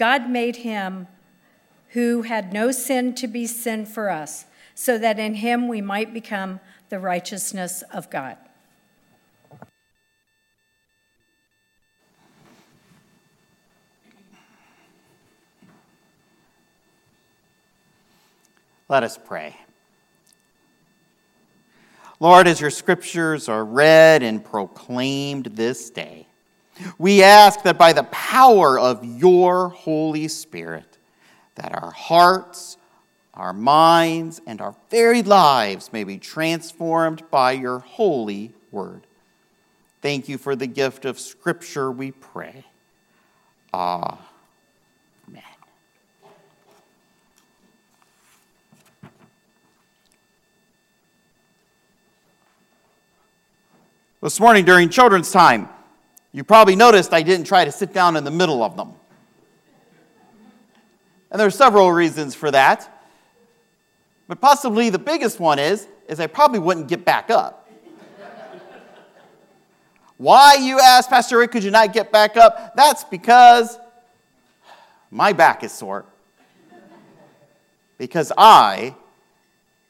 God 0.00 0.30
made 0.30 0.56
him 0.56 1.08
who 1.88 2.22
had 2.22 2.54
no 2.54 2.70
sin 2.72 3.14
to 3.16 3.28
be 3.28 3.46
sin 3.46 3.84
for 3.84 4.08
us, 4.08 4.46
so 4.74 4.96
that 4.96 5.18
in 5.18 5.34
him 5.34 5.68
we 5.68 5.82
might 5.82 6.14
become 6.14 6.58
the 6.88 6.98
righteousness 6.98 7.82
of 7.92 8.08
God. 8.08 8.38
Let 18.88 19.02
us 19.02 19.18
pray. 19.22 19.54
Lord, 22.20 22.48
as 22.48 22.58
your 22.58 22.70
scriptures 22.70 23.50
are 23.50 23.66
read 23.66 24.22
and 24.22 24.42
proclaimed 24.42 25.44
this 25.56 25.90
day, 25.90 26.26
we 26.98 27.22
ask 27.22 27.62
that 27.62 27.78
by 27.78 27.92
the 27.92 28.04
power 28.04 28.78
of 28.78 29.04
your 29.04 29.68
Holy 29.68 30.28
Spirit, 30.28 30.98
that 31.56 31.74
our 31.74 31.90
hearts, 31.90 32.76
our 33.34 33.52
minds, 33.52 34.40
and 34.46 34.60
our 34.60 34.74
very 34.90 35.22
lives 35.22 35.92
may 35.92 36.04
be 36.04 36.18
transformed 36.18 37.22
by 37.30 37.52
your 37.52 37.80
holy 37.80 38.52
word. 38.70 39.06
Thank 40.02 40.28
you 40.28 40.38
for 40.38 40.56
the 40.56 40.66
gift 40.66 41.04
of 41.04 41.20
Scripture, 41.20 41.90
we 41.90 42.12
pray. 42.12 42.64
Amen. 43.74 44.18
This 54.22 54.38
morning 54.38 54.66
during 54.66 54.90
children's 54.90 55.30
time, 55.30 55.68
you 56.32 56.44
probably 56.44 56.76
noticed 56.76 57.12
I 57.12 57.22
didn't 57.22 57.46
try 57.46 57.64
to 57.64 57.72
sit 57.72 57.92
down 57.92 58.16
in 58.16 58.24
the 58.24 58.30
middle 58.30 58.62
of 58.62 58.76
them. 58.76 58.92
And 61.30 61.38
there 61.38 61.46
are 61.46 61.50
several 61.50 61.92
reasons 61.92 62.34
for 62.34 62.50
that. 62.50 62.88
But 64.28 64.40
possibly 64.40 64.90
the 64.90 64.98
biggest 64.98 65.40
one 65.40 65.58
is, 65.58 65.86
is 66.08 66.20
I 66.20 66.26
probably 66.26 66.60
wouldn't 66.60 66.88
get 66.88 67.04
back 67.04 67.30
up. 67.30 67.68
Why, 70.16 70.56
you 70.60 70.78
ask, 70.78 71.08
Pastor 71.08 71.38
Rick, 71.38 71.52
could 71.52 71.64
you 71.64 71.70
not 71.70 71.92
get 71.94 72.12
back 72.12 72.36
up? 72.36 72.74
That's 72.76 73.04
because 73.04 73.78
my 75.10 75.32
back 75.32 75.64
is 75.64 75.72
sore. 75.72 76.04
Because 77.96 78.30
I 78.36 78.94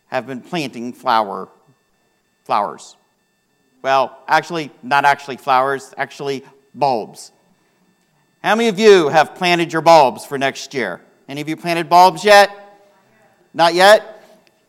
have 0.06 0.26
been 0.26 0.40
planting 0.40 0.92
flower 0.92 1.48
flowers. 2.44 2.96
Well, 3.82 4.18
actually, 4.28 4.70
not 4.82 5.04
actually 5.04 5.38
flowers, 5.38 5.94
actually 5.96 6.44
bulbs. 6.74 7.32
How 8.42 8.54
many 8.54 8.68
of 8.68 8.78
you 8.78 9.08
have 9.08 9.34
planted 9.34 9.72
your 9.72 9.82
bulbs 9.82 10.24
for 10.24 10.36
next 10.36 10.74
year? 10.74 11.00
Any 11.28 11.40
of 11.40 11.48
you 11.48 11.56
planted 11.56 11.88
bulbs 11.88 12.24
yet? 12.24 12.50
Not 13.54 13.74
yet? 13.74 14.22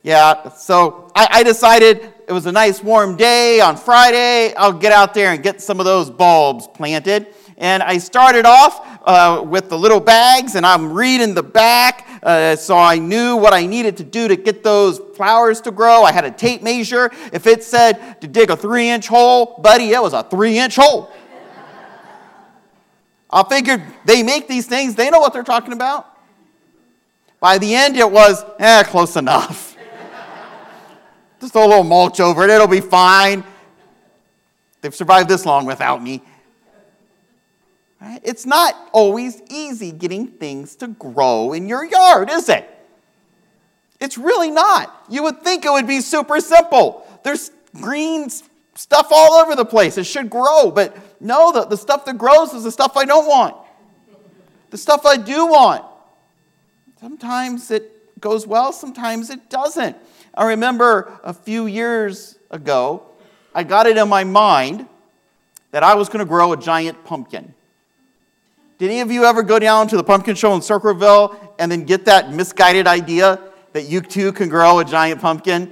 Yeah, 0.03 0.49
so 0.49 1.11
I, 1.13 1.27
I, 1.31 1.43
decided 1.43 2.11
it 2.27 2.31
was 2.31 2.47
a 2.47 2.51
nice 2.51 2.81
warm 2.81 3.17
day 3.17 3.61
on 3.61 3.77
Friday. 3.77 4.51
I'll 4.55 4.73
get 4.73 4.91
out 4.91 5.13
there 5.13 5.31
and 5.31 5.43
get 5.43 5.61
some 5.61 5.79
of 5.79 5.85
those 5.85 6.09
bulbs 6.09 6.67
planted. 6.67 7.27
And 7.57 7.83
I 7.83 7.99
started 7.99 8.47
off 8.47 8.90
uh, 9.03 9.43
with 9.45 9.69
the 9.69 9.77
little 9.77 9.99
bags, 9.99 10.55
and 10.55 10.65
I'm 10.65 10.93
reading 10.93 11.33
the 11.33 11.43
back, 11.43 12.07
uh, 12.23 12.55
so 12.55 12.77
I 12.77 12.97
knew 12.97 13.35
what 13.35 13.53
I 13.53 13.65
needed 13.65 13.97
to 13.97 14.03
do 14.03 14.27
to 14.27 14.35
get 14.35 14.63
those 14.63 14.99
flowers 15.15 15.61
to 15.61 15.71
grow. 15.71 16.03
I 16.03 16.11
had 16.11 16.25
a 16.25 16.31
tape 16.31 16.61
measure. 16.61 17.11
If 17.33 17.47
it 17.47 17.63
said 17.63 18.21
to 18.21 18.27
dig 18.27 18.49
a 18.49 18.57
three 18.57 18.89
inch 18.89 19.07
hole, 19.07 19.59
buddy, 19.61 19.89
it 19.91 20.01
was 20.01 20.13
a 20.13 20.23
three 20.23 20.57
inch 20.57 20.75
hole. 20.75 21.11
I 23.33 23.43
figured 23.47 23.81
they 24.05 24.23
make 24.23 24.47
these 24.47 24.67
things, 24.67 24.95
they 24.95 25.09
know 25.09 25.19
what 25.19 25.33
they're 25.33 25.43
talking 25.43 25.73
about. 25.73 26.07
By 27.39 27.57
the 27.57 27.73
end, 27.73 27.97
it 27.97 28.09
was, 28.09 28.43
eh, 28.59 28.83
close 28.83 29.15
enough. 29.15 29.75
Just 31.39 31.53
throw 31.53 31.65
a 31.65 31.67
little 31.67 31.83
mulch 31.83 32.19
over 32.19 32.43
it, 32.43 32.49
it'll 32.49 32.67
be 32.67 32.81
fine. 32.81 33.43
They've 34.81 34.93
survived 34.93 35.29
this 35.29 35.45
long 35.45 35.65
without 35.65 36.03
me. 36.03 36.21
Right? 38.01 38.19
It's 38.23 38.47
not 38.47 38.75
always 38.93 39.41
easy 39.49 39.91
getting 39.91 40.27
things 40.27 40.75
to 40.77 40.87
grow 40.87 41.53
in 41.53 41.69
your 41.69 41.85
yard, 41.85 42.31
is 42.31 42.49
it? 42.49 42.67
It's 43.99 44.17
really 44.17 44.49
not. 44.49 45.05
You 45.07 45.21
would 45.23 45.43
think 45.43 45.65
it 45.65 45.71
would 45.71 45.85
be 45.85 46.01
super 46.01 46.39
simple. 46.39 47.05
There's 47.23 47.51
green 47.79 48.31
stuff 48.73 49.07
all 49.11 49.33
over 49.33 49.55
the 49.55 49.65
place. 49.65 49.99
It 49.99 50.05
should 50.05 50.31
grow, 50.31 50.71
but 50.71 50.97
no, 51.21 51.51
the, 51.51 51.65
the 51.65 51.77
stuff 51.77 52.05
that 52.05 52.17
grows 52.17 52.53
is 52.53 52.63
the 52.63 52.71
stuff 52.71 52.97
I 52.97 53.05
don't 53.05 53.27
want. 53.27 53.55
The 54.71 54.77
stuff 54.79 55.05
I 55.05 55.17
do 55.17 55.45
want. 55.45 55.85
Sometimes 56.99 57.69
it 57.69 58.19
goes 58.19 58.47
well, 58.47 58.73
sometimes 58.73 59.29
it 59.29 59.49
doesn't. 59.51 59.95
I 60.33 60.45
remember 60.45 61.19
a 61.23 61.33
few 61.33 61.67
years 61.67 62.39
ago, 62.49 63.03
I 63.53 63.63
got 63.63 63.85
it 63.85 63.97
in 63.97 64.09
my 64.09 64.23
mind 64.23 64.87
that 65.69 65.83
I 65.83 65.93
was 65.93 66.09
going 66.09 66.19
to 66.19 66.25
grow 66.25 66.53
a 66.53 66.57
giant 66.57 67.03
pumpkin. 67.03 67.53
Did 68.81 68.89
any 68.89 69.01
of 69.01 69.11
you 69.11 69.25
ever 69.25 69.43
go 69.43 69.59
down 69.59 69.87
to 69.89 69.95
the 69.95 70.03
pumpkin 70.03 70.33
show 70.33 70.55
in 70.55 70.61
Circleville 70.63 71.53
and 71.59 71.71
then 71.71 71.83
get 71.83 72.03
that 72.05 72.33
misguided 72.33 72.87
idea 72.87 73.39
that 73.73 73.83
you 73.83 74.01
too 74.01 74.31
can 74.31 74.49
grow 74.49 74.79
a 74.79 74.83
giant 74.83 75.21
pumpkin? 75.21 75.71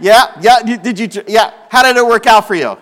Yeah, 0.00 0.36
yeah, 0.40 0.62
did 0.64 0.98
you, 0.98 1.08
yeah, 1.28 1.52
how 1.68 1.84
did 1.84 1.96
it 1.96 2.04
work 2.04 2.26
out 2.26 2.48
for 2.48 2.56
you? 2.56 2.76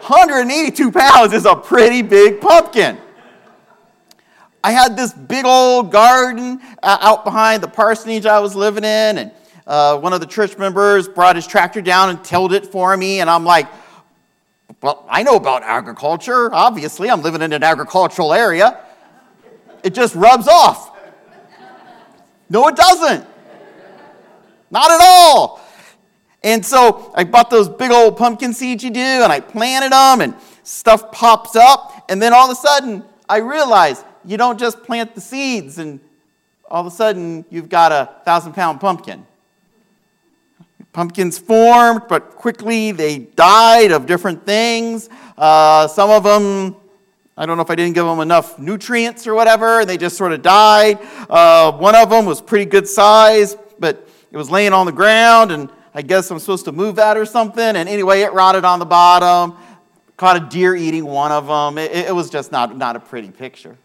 182 0.00 0.90
pounds 0.90 1.34
is 1.34 1.44
a 1.44 1.54
pretty 1.54 2.00
big 2.00 2.40
pumpkin. 2.40 2.96
I 4.64 4.72
had 4.72 4.96
this 4.96 5.12
big 5.12 5.44
old 5.44 5.92
garden 5.92 6.62
uh, 6.82 6.96
out 7.02 7.26
behind 7.26 7.62
the 7.62 7.68
parsonage 7.68 8.24
I 8.24 8.40
was 8.40 8.56
living 8.56 8.84
in, 8.84 9.18
and 9.18 9.32
uh, 9.68 9.98
one 9.98 10.14
of 10.14 10.20
the 10.20 10.26
church 10.26 10.56
members 10.56 11.06
brought 11.06 11.36
his 11.36 11.46
tractor 11.46 11.82
down 11.82 12.08
and 12.08 12.24
tilled 12.24 12.54
it 12.54 12.66
for 12.66 12.96
me, 12.96 13.20
and 13.20 13.28
I'm 13.28 13.44
like, 13.44 13.68
well, 14.80 15.04
I 15.10 15.22
know 15.22 15.36
about 15.36 15.62
agriculture. 15.62 16.52
Obviously, 16.54 17.10
I'm 17.10 17.20
living 17.20 17.42
in 17.42 17.52
an 17.52 17.62
agricultural 17.62 18.32
area. 18.32 18.80
It 19.84 19.94
just 19.94 20.14
rubs 20.14 20.48
off. 20.48 20.96
No, 22.48 22.66
it 22.68 22.76
doesn't. 22.76 23.26
Not 24.70 24.90
at 24.90 25.00
all. 25.02 25.60
And 26.42 26.64
so 26.64 27.12
I 27.14 27.24
bought 27.24 27.50
those 27.50 27.68
big 27.68 27.90
old 27.90 28.16
pumpkin 28.16 28.54
seeds 28.54 28.82
you 28.82 28.90
do, 28.90 29.00
and 29.00 29.30
I 29.30 29.40
planted 29.40 29.92
them, 29.92 30.22
and 30.22 30.34
stuff 30.62 31.12
pops 31.12 31.56
up. 31.56 32.06
And 32.08 32.22
then 32.22 32.32
all 32.32 32.50
of 32.50 32.56
a 32.56 32.60
sudden, 32.60 33.04
I 33.28 33.38
realize 33.38 34.02
you 34.24 34.38
don't 34.38 34.58
just 34.58 34.82
plant 34.82 35.14
the 35.14 35.20
seeds, 35.20 35.76
and 35.76 36.00
all 36.70 36.80
of 36.80 36.86
a 36.86 36.94
sudden, 36.94 37.44
you've 37.50 37.68
got 37.68 37.92
a 37.92 38.08
thousand 38.24 38.54
pound 38.54 38.80
pumpkin. 38.80 39.26
Pumpkins 40.92 41.38
formed, 41.38 42.02
but 42.08 42.36
quickly 42.36 42.92
they 42.92 43.18
died 43.18 43.92
of 43.92 44.06
different 44.06 44.44
things. 44.44 45.08
Uh, 45.36 45.86
some 45.86 46.10
of 46.10 46.24
them, 46.24 46.74
I 47.36 47.46
don't 47.46 47.56
know 47.56 47.62
if 47.62 47.70
I 47.70 47.74
didn't 47.74 47.94
give 47.94 48.06
them 48.06 48.20
enough 48.20 48.58
nutrients 48.58 49.26
or 49.26 49.34
whatever, 49.34 49.80
and 49.80 49.88
they 49.88 49.96
just 49.96 50.16
sort 50.16 50.32
of 50.32 50.42
died. 50.42 50.98
Uh, 51.30 51.72
one 51.72 51.94
of 51.94 52.10
them 52.10 52.26
was 52.26 52.40
pretty 52.40 52.64
good 52.64 52.88
size, 52.88 53.56
but 53.78 54.08
it 54.32 54.36
was 54.36 54.50
laying 54.50 54.72
on 54.72 54.86
the 54.86 54.92
ground, 54.92 55.52
and 55.52 55.70
I 55.94 56.02
guess 56.02 56.30
I'm 56.30 56.38
supposed 56.38 56.64
to 56.64 56.72
move 56.72 56.96
that 56.96 57.16
or 57.16 57.24
something. 57.24 57.76
And 57.76 57.88
anyway, 57.88 58.22
it 58.22 58.32
rotted 58.32 58.64
on 58.64 58.78
the 58.78 58.86
bottom. 58.86 59.56
Caught 60.16 60.36
a 60.36 60.40
deer 60.48 60.74
eating 60.74 61.04
one 61.04 61.30
of 61.30 61.46
them. 61.46 61.78
It, 61.78 61.92
it 61.92 62.14
was 62.14 62.28
just 62.28 62.50
not, 62.50 62.76
not 62.76 62.96
a 62.96 63.00
pretty 63.00 63.30
picture. 63.30 63.76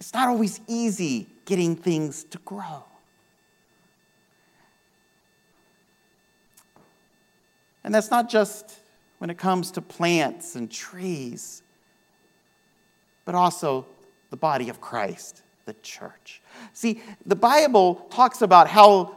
It's 0.00 0.12
not 0.12 0.28
always 0.28 0.60
easy 0.66 1.28
getting 1.44 1.76
things 1.76 2.24
to 2.24 2.38
grow. 2.38 2.84
And 7.88 7.94
that's 7.94 8.10
not 8.10 8.28
just 8.28 8.80
when 9.16 9.30
it 9.30 9.38
comes 9.38 9.70
to 9.70 9.80
plants 9.80 10.56
and 10.56 10.70
trees, 10.70 11.62
but 13.24 13.34
also 13.34 13.86
the 14.28 14.36
body 14.36 14.68
of 14.68 14.78
Christ, 14.78 15.40
the 15.64 15.72
church. 15.82 16.42
See, 16.74 17.00
the 17.24 17.34
Bible 17.34 17.94
talks 18.10 18.42
about 18.42 18.68
how 18.68 19.16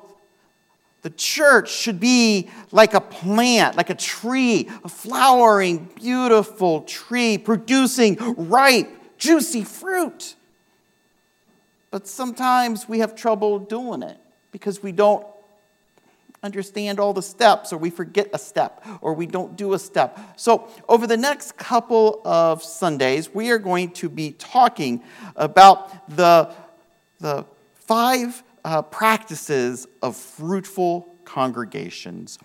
The 1.01 1.09
church 1.09 1.72
should 1.72 1.99
be 1.99 2.49
like 2.72 2.93
a 2.93 3.01
plant, 3.01 3.76
like 3.76 3.89
a 3.89 3.95
tree, 3.95 4.69
a 4.84 4.89
flowering, 4.89 5.89
beautiful 5.95 6.82
tree 6.82 7.38
producing 7.38 8.17
ripe, 8.38 8.88
juicy 9.17 9.63
fruit. 9.63 10.36
But 11.89 12.07
sometimes 12.07 12.88
we 12.88 12.99
have 12.99 13.15
trouble 13.15 13.57
doing 13.59 14.03
it 14.03 14.17
because 14.51 14.84
we 14.84 14.91
don't 14.91 15.26
understand 16.43 16.99
all 16.99 17.13
the 17.13 17.21
steps, 17.21 17.71
or 17.71 17.77
we 17.77 17.89
forget 17.89 18.29
a 18.33 18.39
step, 18.39 18.85
or 19.01 19.13
we 19.13 19.25
don't 19.25 19.55
do 19.55 19.73
a 19.73 19.79
step. 19.79 20.19
So, 20.37 20.69
over 20.89 21.05
the 21.05 21.17
next 21.17 21.57
couple 21.57 22.21
of 22.25 22.63
Sundays, 22.63 23.33
we 23.33 23.51
are 23.51 23.59
going 23.59 23.91
to 23.93 24.09
be 24.09 24.31
talking 24.31 25.03
about 25.35 26.09
the, 26.15 26.51
the 27.19 27.45
five 27.75 28.43
uh, 28.65 28.81
practices 28.81 29.87
of 30.01 30.15
fruitful 30.15 31.15
congregations. 31.25 32.39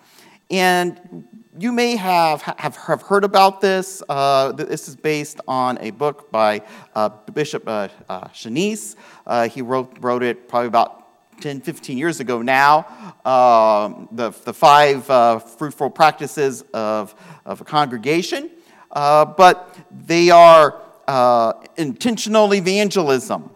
And 0.49 1.25
you 1.59 1.71
may 1.71 1.95
have, 1.95 2.41
have, 2.41 2.77
have 2.77 3.01
heard 3.01 3.23
about 3.23 3.59
this. 3.61 4.01
Uh, 4.07 4.51
this 4.53 4.87
is 4.87 4.95
based 4.95 5.41
on 5.47 5.77
a 5.79 5.91
book 5.91 6.31
by 6.31 6.61
uh, 6.95 7.09
Bishop 7.33 7.67
uh, 7.67 7.89
uh 8.07 8.27
Schnase. 8.29 8.95
Uh, 9.25 9.49
he 9.49 9.61
wrote, 9.61 9.97
wrote 9.99 10.23
it 10.23 10.47
probably 10.47 10.67
about 10.67 11.06
10, 11.41 11.61
15 11.61 11.97
years 11.97 12.19
ago 12.19 12.41
now, 12.41 12.85
um, 13.25 14.07
the, 14.11 14.31
the 14.43 14.53
five 14.53 15.09
uh, 15.09 15.39
fruitful 15.39 15.89
practices 15.89 16.63
of, 16.73 17.13
of 17.45 17.61
a 17.61 17.63
congregation. 17.63 18.49
Uh, 18.91 19.25
but 19.25 19.77
they 19.91 20.29
are 20.29 20.81
uh, 21.07 21.53
intentional 21.75 22.53
evangelism, 22.53 23.49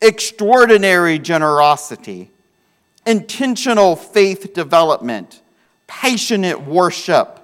extraordinary 0.00 1.18
generosity, 1.18 2.30
intentional 3.06 3.96
faith 3.96 4.54
development, 4.54 5.42
passionate 5.86 6.62
worship, 6.62 7.36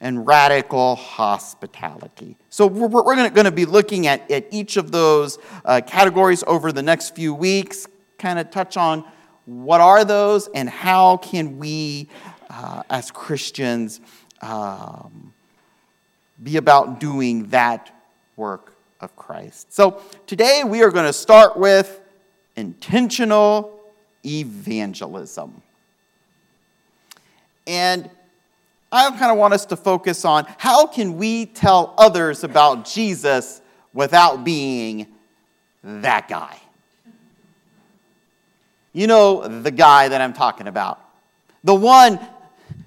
and 0.00 0.26
radical 0.26 0.96
hospitality. 0.96 2.36
So, 2.48 2.66
we're, 2.66 2.88
we're 2.88 3.28
going 3.30 3.44
to 3.44 3.50
be 3.50 3.66
looking 3.66 4.06
at, 4.06 4.30
at 4.30 4.46
each 4.50 4.76
of 4.76 4.92
those 4.92 5.38
uh, 5.64 5.80
categories 5.86 6.42
over 6.46 6.72
the 6.72 6.82
next 6.82 7.14
few 7.14 7.34
weeks, 7.34 7.86
kind 8.20 8.38
of 8.38 8.50
touch 8.50 8.76
on 8.76 9.04
what 9.46 9.80
are 9.80 10.04
those 10.04 10.48
and 10.54 10.68
how 10.68 11.16
can 11.16 11.58
we, 11.58 12.08
uh, 12.48 12.82
as 12.88 13.10
Christians, 13.10 14.00
um, 14.42 15.32
be 16.42 16.56
about 16.56 17.00
doing 17.00 17.48
that 17.48 17.92
work 18.36 18.74
of 19.00 19.16
Christ. 19.16 19.72
So 19.72 20.02
today 20.26 20.62
we 20.64 20.82
are 20.82 20.90
going 20.90 21.06
to 21.06 21.12
start 21.12 21.56
with 21.56 22.00
intentional 22.56 23.80
evangelism. 24.24 25.62
And 27.66 28.10
I 28.92 29.08
kind 29.10 29.32
of 29.32 29.38
want 29.38 29.54
us 29.54 29.64
to 29.66 29.76
focus 29.76 30.24
on 30.24 30.46
how 30.58 30.86
can 30.86 31.16
we 31.16 31.46
tell 31.46 31.94
others 31.96 32.44
about 32.44 32.84
Jesus 32.84 33.60
without 33.92 34.44
being 34.44 35.06
that 35.82 36.28
guy? 36.28 36.59
You 38.92 39.06
know 39.06 39.46
the 39.46 39.70
guy 39.70 40.08
that 40.08 40.20
I'm 40.20 40.32
talking 40.32 40.66
about. 40.66 41.00
The 41.62 41.74
one 41.74 42.18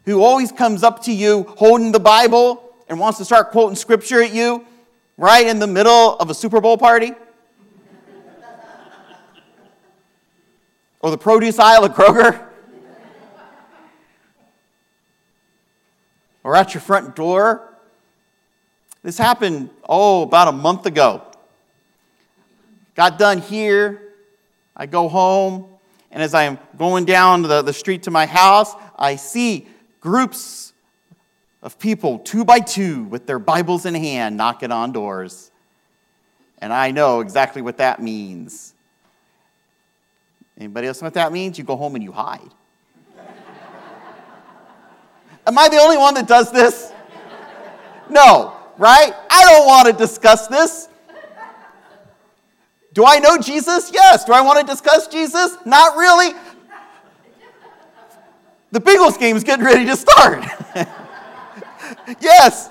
who 0.05 0.21
always 0.21 0.51
comes 0.51 0.83
up 0.83 1.03
to 1.03 1.13
you 1.13 1.43
holding 1.57 1.91
the 1.91 1.99
Bible 1.99 2.73
and 2.89 2.99
wants 2.99 3.17
to 3.19 3.25
start 3.25 3.51
quoting 3.51 3.75
scripture 3.75 4.21
at 4.21 4.33
you 4.33 4.65
right 5.17 5.47
in 5.47 5.59
the 5.59 5.67
middle 5.67 6.17
of 6.17 6.29
a 6.29 6.33
Super 6.33 6.59
Bowl 6.59 6.77
party. 6.77 7.13
or 10.99 11.11
the 11.11 11.17
produce 11.17 11.59
aisle 11.59 11.85
at 11.85 11.93
Kroger. 11.93 12.47
or 16.43 16.55
at 16.55 16.73
your 16.73 16.81
front 16.81 17.15
door. 17.15 17.69
This 19.03 19.17
happened, 19.17 19.69
oh, 19.87 20.23
about 20.23 20.47
a 20.47 20.51
month 20.51 20.85
ago. 20.85 21.21
Got 22.95 23.17
done 23.17 23.39
here. 23.39 24.01
I 24.75 24.85
go 24.85 25.07
home. 25.07 25.72
And 26.13 26.21
as 26.21 26.35
I'm 26.35 26.59
going 26.77 27.05
down 27.05 27.41
the, 27.41 27.63
the 27.63 27.73
street 27.73 28.03
to 28.03 28.11
my 28.11 28.27
house, 28.27 28.71
I 28.95 29.15
see 29.15 29.67
groups 29.99 30.71
of 31.63 31.79
people, 31.79 32.19
two 32.19 32.45
by 32.45 32.59
two, 32.59 33.05
with 33.05 33.25
their 33.25 33.39
Bibles 33.39 33.87
in 33.87 33.95
hand, 33.95 34.37
knocking 34.37 34.71
on 34.71 34.91
doors. 34.91 35.49
And 36.59 36.71
I 36.71 36.91
know 36.91 37.21
exactly 37.21 37.63
what 37.63 37.77
that 37.77 37.99
means. 37.99 38.75
Anybody 40.55 40.87
else 40.87 41.01
know 41.01 41.07
what 41.07 41.15
that 41.15 41.33
means? 41.33 41.57
You 41.57 41.63
go 41.63 41.75
home 41.75 41.95
and 41.95 42.03
you 42.03 42.11
hide. 42.11 42.51
Am 45.47 45.57
I 45.57 45.67
the 45.67 45.77
only 45.77 45.97
one 45.97 46.13
that 46.13 46.27
does 46.27 46.51
this? 46.51 46.93
No, 48.07 48.55
right? 48.77 49.13
I 49.31 49.43
don't 49.45 49.65
want 49.65 49.87
to 49.87 49.93
discuss 49.93 50.45
this. 50.45 50.89
Do 52.93 53.05
I 53.05 53.19
know 53.19 53.37
Jesus? 53.37 53.91
Yes. 53.91 54.23
Do 54.23 54.33
I 54.33 54.41
want 54.41 54.59
to 54.59 54.65
discuss 54.65 55.07
Jesus? 55.07 55.57
Not 55.65 55.97
really. 55.97 56.33
The 58.71 58.79
Bengals 58.79 59.19
game 59.19 59.35
is 59.35 59.43
getting 59.43 59.65
ready 59.65 59.85
to 59.85 59.95
start. 59.95 60.43
yes. 62.21 62.69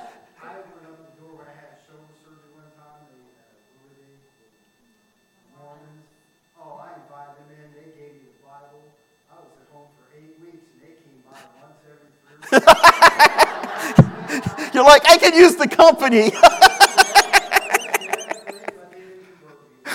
You're 14.74 14.84
like, 14.84 15.08
I 15.08 15.16
can 15.18 15.34
use 15.34 15.56
the 15.56 15.68
company. 15.68 16.32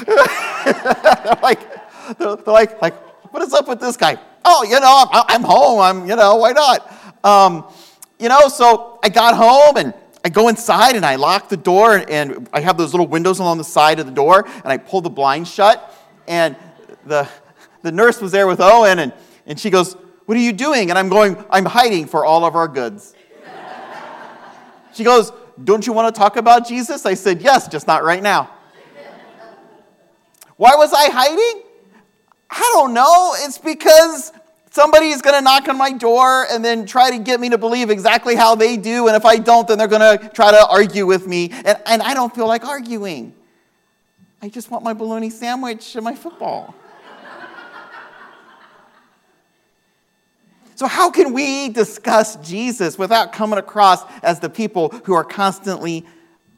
they're 0.06 0.16
like, 1.42 1.60
they're, 2.18 2.36
they're, 2.36 2.54
like, 2.54 2.82
like, 2.82 2.96
what 3.34 3.44
is 3.44 3.54
up 3.54 3.68
with 3.68 3.80
this 3.80 3.98
guy? 3.98 4.18
Oh, 4.46 4.64
you 4.64 4.80
know, 4.80 5.06
I'm, 5.12 5.24
I'm 5.28 5.44
home. 5.44 5.80
I'm, 5.80 6.10
you 6.10 6.16
know, 6.16 6.36
why 6.38 6.52
not? 6.52 6.94
Um, 7.24 7.66
you 8.20 8.30
know, 8.30 8.48
so 8.48 9.00
I 9.04 9.10
got 9.10 9.36
home 9.36 9.78
and 9.78 9.94
I 10.24 10.30
go 10.30 10.48
inside 10.48 10.96
and 10.96 11.06
I 11.06 11.16
lock 11.16 11.50
the 11.50 11.58
door 11.58 12.04
and 12.08 12.50
I 12.52 12.60
have 12.62 12.78
those 12.78 12.94
little 12.94 13.08
windows 13.08 13.40
along 13.40 13.60
the 13.60 13.64
side 13.64 14.00
of 14.00 14.06
the 14.06 14.12
door 14.12 14.46
and 14.46 14.66
I 14.66 14.78
pull 14.78 15.02
the 15.02 15.10
blind 15.10 15.48
shut 15.48 15.94
and 16.28 16.56
the, 17.06 17.28
the 17.82 17.92
nurse 17.92 18.22
was 18.22 18.32
there 18.32 18.48
with 18.48 18.60
Owen 18.60 19.00
and, 19.00 19.14
and 19.46 19.60
she 19.60 19.70
goes, 19.70 19.96
what 20.26 20.36
are 20.36 20.42
you 20.42 20.52
doing? 20.52 20.90
And 20.90 21.00
I'm 21.00 21.08
going, 21.08 21.44
I'm 21.50 21.66
hiding 21.66 22.08
for 22.08 22.26
all 22.26 22.44
of 22.44 22.56
our 22.56 22.68
goods. 22.68 23.16
she 24.94 25.04
goes, 25.04 25.32
don't 25.64 25.88
you 25.88 25.94
want 25.94 26.14
to 26.14 26.20
talk 26.20 26.36
about 26.36 26.68
Jesus? 26.68 27.06
I 27.06 27.14
said, 27.14 27.42
yes, 27.42 27.68
just 27.68 27.88
not 27.88 28.04
right 28.04 28.22
now. 28.22 28.50
Why 30.58 30.76
was 30.76 30.92
I 30.94 31.10
hiding? 31.10 31.64
I 32.50 32.72
don't 32.74 32.94
know. 32.94 33.36
It's 33.38 33.58
because 33.58 34.32
somebody 34.72 35.10
is 35.10 35.22
going 35.22 35.36
to 35.36 35.42
knock 35.42 35.68
on 35.70 35.78
my 35.78 35.92
door 35.92 36.46
and 36.52 36.64
then 36.64 36.86
try 36.86 37.12
to 37.12 37.20
get 37.20 37.40
me 37.40 37.50
to 37.50 37.58
believe 37.58 37.90
exactly 37.90 38.36
how 38.36 38.56
they 38.56 38.78
do. 38.78 39.08
And 39.08 39.16
if 39.16 39.26
I 39.26 39.38
don't, 39.38 39.68
then 39.68 39.78
they're 39.78 39.88
going 39.88 40.20
to 40.20 40.30
try 40.30 40.52
to 40.52 40.68
argue 40.68 41.06
with 41.06 41.28
me. 41.28 41.52
And, 41.52 41.78
and 41.86 42.02
I 42.02 42.14
don't 42.14 42.34
feel 42.34 42.48
like 42.48 42.66
arguing. 42.66 43.34
I 44.42 44.50
just 44.50 44.70
want 44.70 44.84
my 44.84 44.94
bologna 44.94 45.30
sandwich 45.30 45.96
and 45.96 46.04
my 46.04 46.16
football. 46.16 46.76
So, 50.76 50.86
how 50.86 51.10
can 51.10 51.34
we 51.34 51.70
discuss 51.70 52.36
Jesus 52.48 53.00
without 53.00 53.34
coming 53.34 53.58
across 53.58 54.04
as 54.22 54.40
the 54.40 54.50
people 54.50 54.90
who 55.06 55.16
are 55.16 55.24
constantly 55.24 56.06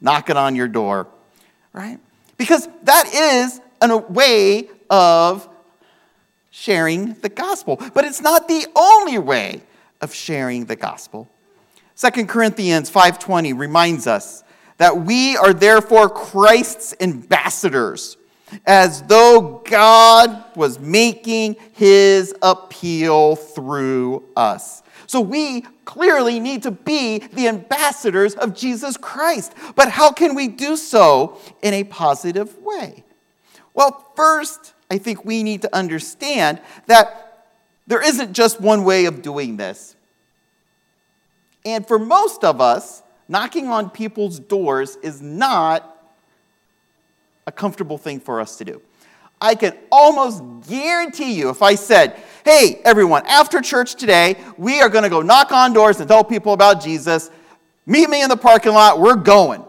knocking 0.02 0.36
on 0.36 0.54
your 0.54 0.68
door? 0.68 1.06
Right? 1.72 1.98
Because 2.36 2.68
that 2.82 3.06
is 3.14 3.62
a 3.88 3.96
way 3.96 4.68
of 4.90 5.48
sharing 6.50 7.14
the 7.14 7.28
gospel. 7.28 7.80
But 7.94 8.04
it's 8.04 8.20
not 8.20 8.48
the 8.48 8.66
only 8.76 9.18
way 9.18 9.62
of 10.00 10.12
sharing 10.12 10.66
the 10.66 10.76
gospel. 10.76 11.28
2 11.96 12.26
Corinthians 12.28 12.90
5:20 12.90 13.52
reminds 13.52 14.06
us 14.06 14.42
that 14.78 15.04
we 15.04 15.36
are 15.36 15.52
therefore 15.52 16.08
Christ's 16.08 16.94
ambassadors 17.00 18.16
as 18.66 19.02
though 19.02 19.62
God 19.68 20.44
was 20.56 20.78
making 20.78 21.56
his 21.72 22.34
appeal 22.42 23.36
through 23.36 24.24
us. 24.36 24.82
So 25.06 25.20
we 25.20 25.62
clearly 25.84 26.40
need 26.40 26.62
to 26.62 26.70
be 26.70 27.18
the 27.18 27.48
ambassadors 27.48 28.34
of 28.34 28.54
Jesus 28.54 28.96
Christ. 28.96 29.52
But 29.74 29.90
how 29.90 30.12
can 30.12 30.34
we 30.34 30.48
do 30.48 30.76
so 30.76 31.38
in 31.62 31.74
a 31.74 31.84
positive 31.84 32.56
way? 32.58 33.04
Well, 33.74 34.04
first, 34.16 34.74
I 34.90 34.98
think 34.98 35.24
we 35.24 35.42
need 35.42 35.62
to 35.62 35.74
understand 35.74 36.60
that 36.86 37.46
there 37.86 38.02
isn't 38.02 38.32
just 38.32 38.60
one 38.60 38.84
way 38.84 39.06
of 39.06 39.22
doing 39.22 39.56
this. 39.56 39.96
And 41.64 41.86
for 41.86 41.98
most 41.98 42.44
of 42.44 42.60
us, 42.60 43.02
knocking 43.28 43.68
on 43.68 43.90
people's 43.90 44.38
doors 44.38 44.96
is 44.96 45.20
not 45.20 45.96
a 47.46 47.52
comfortable 47.52 47.98
thing 47.98 48.20
for 48.20 48.40
us 48.40 48.56
to 48.58 48.64
do. 48.64 48.82
I 49.40 49.54
can 49.54 49.76
almost 49.90 50.42
guarantee 50.68 51.32
you 51.32 51.48
if 51.48 51.62
I 51.62 51.74
said, 51.74 52.20
hey, 52.44 52.80
everyone, 52.84 53.26
after 53.26 53.60
church 53.60 53.94
today, 53.94 54.36
we 54.58 54.80
are 54.80 54.88
going 54.88 55.04
to 55.04 55.08
go 55.08 55.22
knock 55.22 55.50
on 55.50 55.72
doors 55.72 55.98
and 55.98 56.08
tell 56.08 56.22
people 56.22 56.52
about 56.52 56.82
Jesus. 56.82 57.30
Meet 57.86 58.10
me 58.10 58.22
in 58.22 58.28
the 58.28 58.36
parking 58.36 58.72
lot, 58.72 59.00
we're 59.00 59.16
going. 59.16 59.64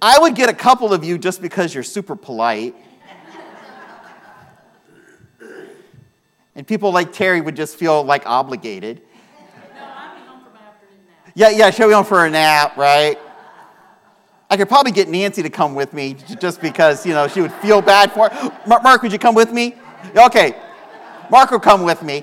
I 0.00 0.18
would 0.18 0.34
get 0.34 0.48
a 0.48 0.54
couple 0.54 0.92
of 0.92 1.04
you 1.04 1.18
just 1.18 1.40
because 1.40 1.74
you're 1.74 1.82
super 1.82 2.16
polite. 2.16 2.74
and 6.54 6.66
people 6.66 6.92
like 6.92 7.12
Terry 7.12 7.40
would 7.40 7.56
just 7.56 7.76
feel 7.76 8.02
like 8.02 8.26
obligated. 8.26 9.02
Yeah, 11.34 11.50
yeah, 11.50 11.70
she'll 11.70 11.88
be 11.88 11.94
home 11.94 12.04
for 12.04 12.26
a 12.26 12.30
nap, 12.30 12.76
right? 12.76 13.18
I 14.48 14.56
could 14.56 14.68
probably 14.68 14.92
get 14.92 15.08
Nancy 15.08 15.42
to 15.42 15.50
come 15.50 15.74
with 15.74 15.92
me 15.92 16.14
just 16.38 16.60
because, 16.60 17.04
you 17.04 17.12
know, 17.12 17.26
she 17.26 17.40
would 17.40 17.52
feel 17.54 17.82
bad 17.82 18.12
for 18.12 18.30
it. 18.30 18.52
Mark, 18.66 19.02
would 19.02 19.10
you 19.10 19.18
come 19.18 19.34
with 19.34 19.52
me? 19.52 19.74
Okay, 20.16 20.54
Mark 21.30 21.50
will 21.50 21.58
come 21.58 21.82
with 21.82 22.02
me. 22.02 22.22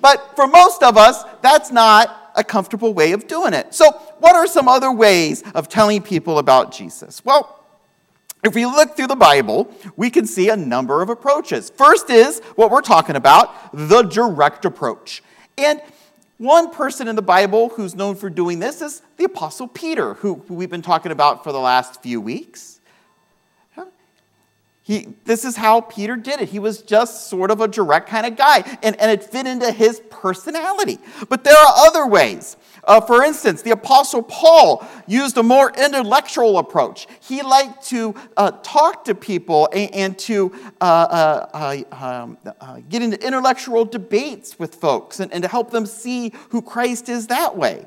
But 0.00 0.34
for 0.34 0.46
most 0.46 0.82
of 0.82 0.96
us, 0.96 1.24
that's 1.42 1.70
not 1.70 2.32
a 2.36 2.44
comfortable 2.44 2.94
way 2.94 3.12
of 3.12 3.26
doing 3.26 3.52
it. 3.52 3.74
So, 3.74 4.00
what 4.20 4.36
are 4.36 4.46
some 4.46 4.68
other 4.68 4.92
ways 4.92 5.42
of 5.54 5.68
telling 5.68 6.02
people 6.02 6.38
about 6.38 6.72
Jesus? 6.72 7.24
Well, 7.24 7.64
if 8.44 8.54
we 8.54 8.66
look 8.66 8.96
through 8.96 9.08
the 9.08 9.16
Bible, 9.16 9.72
we 9.96 10.10
can 10.10 10.26
see 10.26 10.48
a 10.48 10.56
number 10.56 11.02
of 11.02 11.08
approaches. 11.08 11.70
First 11.70 12.08
is 12.10 12.40
what 12.54 12.70
we're 12.70 12.82
talking 12.82 13.16
about 13.16 13.52
the 13.72 14.02
direct 14.02 14.64
approach. 14.64 15.22
And 15.56 15.80
one 16.38 16.70
person 16.70 17.08
in 17.08 17.16
the 17.16 17.22
Bible 17.22 17.70
who's 17.70 17.96
known 17.96 18.14
for 18.14 18.30
doing 18.30 18.60
this 18.60 18.80
is 18.80 19.02
the 19.16 19.24
Apostle 19.24 19.66
Peter, 19.66 20.14
who, 20.14 20.34
we've 20.48 20.70
been 20.70 20.82
talking 20.82 21.10
about 21.10 21.42
for 21.42 21.50
the 21.50 21.58
last 21.58 22.00
few 22.00 22.20
weeks. 22.20 22.78
He, 24.88 25.08
this 25.26 25.44
is 25.44 25.54
how 25.54 25.82
Peter 25.82 26.16
did 26.16 26.40
it. 26.40 26.48
He 26.48 26.58
was 26.58 26.80
just 26.80 27.28
sort 27.28 27.50
of 27.50 27.60
a 27.60 27.68
direct 27.68 28.08
kind 28.08 28.24
of 28.24 28.36
guy, 28.36 28.64
and, 28.82 28.98
and 28.98 29.10
it 29.10 29.22
fit 29.22 29.46
into 29.46 29.70
his 29.70 30.00
personality. 30.08 30.98
But 31.28 31.44
there 31.44 31.58
are 31.58 31.74
other 31.86 32.06
ways. 32.06 32.56
Uh, 32.88 33.02
for 33.02 33.22
instance, 33.22 33.60
the 33.60 33.70
Apostle 33.70 34.22
Paul 34.22 34.84
used 35.06 35.36
a 35.36 35.42
more 35.42 35.70
intellectual 35.76 36.56
approach. 36.58 37.06
He 37.20 37.42
liked 37.42 37.86
to 37.88 38.14
uh, 38.34 38.52
talk 38.62 39.04
to 39.04 39.14
people 39.14 39.68
and, 39.74 39.94
and 39.94 40.18
to 40.20 40.50
uh, 40.80 40.84
uh, 40.84 41.84
uh 41.92 42.22
um, 42.24 42.38
uh, 42.46 42.80
get 42.88 43.02
into 43.02 43.24
intellectual 43.24 43.84
debates 43.84 44.58
with 44.58 44.74
folks 44.74 45.20
and, 45.20 45.30
and, 45.34 45.42
to 45.42 45.48
help 45.48 45.70
them 45.70 45.84
see 45.84 46.32
who 46.48 46.62
Christ 46.62 47.10
is 47.10 47.26
that 47.26 47.54
way. 47.54 47.86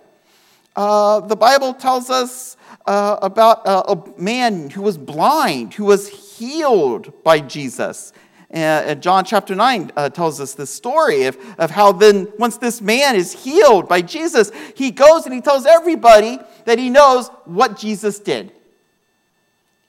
the 0.76 1.38
Bible 1.38 1.74
tells 1.74 2.12
us 2.12 2.56
about 2.86 3.62
a 3.66 4.22
man 4.22 4.70
who 4.70 4.84
was 4.84 5.00
blind, 5.00 5.74
who 5.74 5.86
was 5.86 6.08
healed 6.10 7.24
by 7.24 7.40
Jesus. 7.40 8.14
And 8.52 9.02
John 9.02 9.24
chapter 9.24 9.56
9 9.56 9.94
uh, 9.96 10.10
tells 10.10 10.42
us 10.42 10.54
this 10.54 10.70
story 10.70 11.24
of, 11.24 11.38
of 11.58 11.72
how 11.72 11.94
then, 11.94 12.28
once 12.38 12.58
this 12.58 12.82
man 12.82 13.16
is 13.16 13.32
healed 13.32 13.88
by 13.88 14.02
Jesus, 14.02 14.52
he 14.76 14.92
goes 14.92 15.26
and 15.26 15.34
he 15.34 15.40
tells 15.40 15.66
everybody 15.66 16.38
that 16.66 16.78
he 16.78 16.90
knows 16.90 17.30
what 17.46 17.78
Jesus 17.78 18.20
did. 18.20 18.52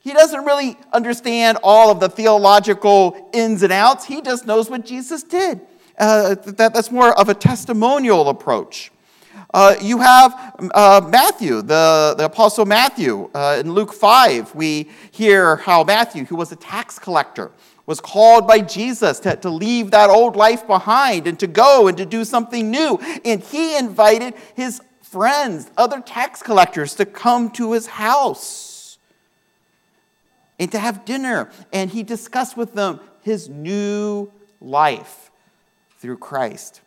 He 0.01 0.13
doesn't 0.13 0.45
really 0.45 0.77
understand 0.93 1.59
all 1.63 1.91
of 1.91 2.01
the 2.01 2.09
theological 2.09 3.31
ins 3.33 3.63
and 3.63 3.73
outs, 3.73 4.05
he 4.05 4.21
just 4.21 4.47
knows 4.47 4.71
what 4.71 4.85
Jesus 4.85 5.23
did. 5.23 5.61
Uh, 5.99 6.35
that, 6.35 6.73
that's 6.75 6.91
more 6.91 7.17
of 7.19 7.29
a 7.29 7.35
testimonial 7.35 8.29
approach. 8.29 8.91
Uh, 9.55 9.75
you 9.83 9.99
have 9.99 10.71
uh, 10.75 11.07
Matthew, 11.09 11.63
the, 11.63 12.15
the 12.17 12.25
Apostle 12.25 12.65
Matthew. 12.65 13.31
Uh, 13.35 13.59
in 13.61 13.73
Luke 13.73 13.93
5, 13.93 14.55
we 14.55 14.89
hear 15.11 15.57
how 15.57 15.85
Matthew, 15.85 16.25
who 16.25 16.37
was 16.37 16.51
a 16.53 16.57
tax 16.57 16.99
collector, 16.99 17.51
was 17.87 18.01
called 18.01 18.47
by 18.47 18.61
Jesus 18.61 19.19
to, 19.21 19.37
to 19.37 19.51
leave 19.51 19.91
that 19.91 20.11
old 20.11 20.37
life 20.37 20.67
behind 20.67 21.27
and 21.27 21.39
to 21.41 21.47
go 21.47 21.89
and 21.89 21.97
to 21.99 22.07
do 22.07 22.25
something 22.25 22.71
new. 22.71 22.99
And 23.25 23.43
he 23.43 23.77
invited 23.77 24.35
his 24.55 24.81
friends, 25.03 25.71
other 25.77 26.01
tax 26.01 26.43
collectors, 26.43 26.95
to 26.97 27.05
come 27.05 27.51
to 27.51 27.73
his 27.73 27.87
house 27.87 28.99
and 30.59 30.71
to 30.73 30.79
have 30.79 31.05
dinner. 31.05 31.51
And 31.73 31.91
he 31.91 32.03
discussed 32.03 32.57
with 32.57 32.75
them 32.75 33.01
his 33.23 33.49
new 33.49 34.31
life 34.61 35.31
through 35.99 36.19
Christ. 36.19 36.81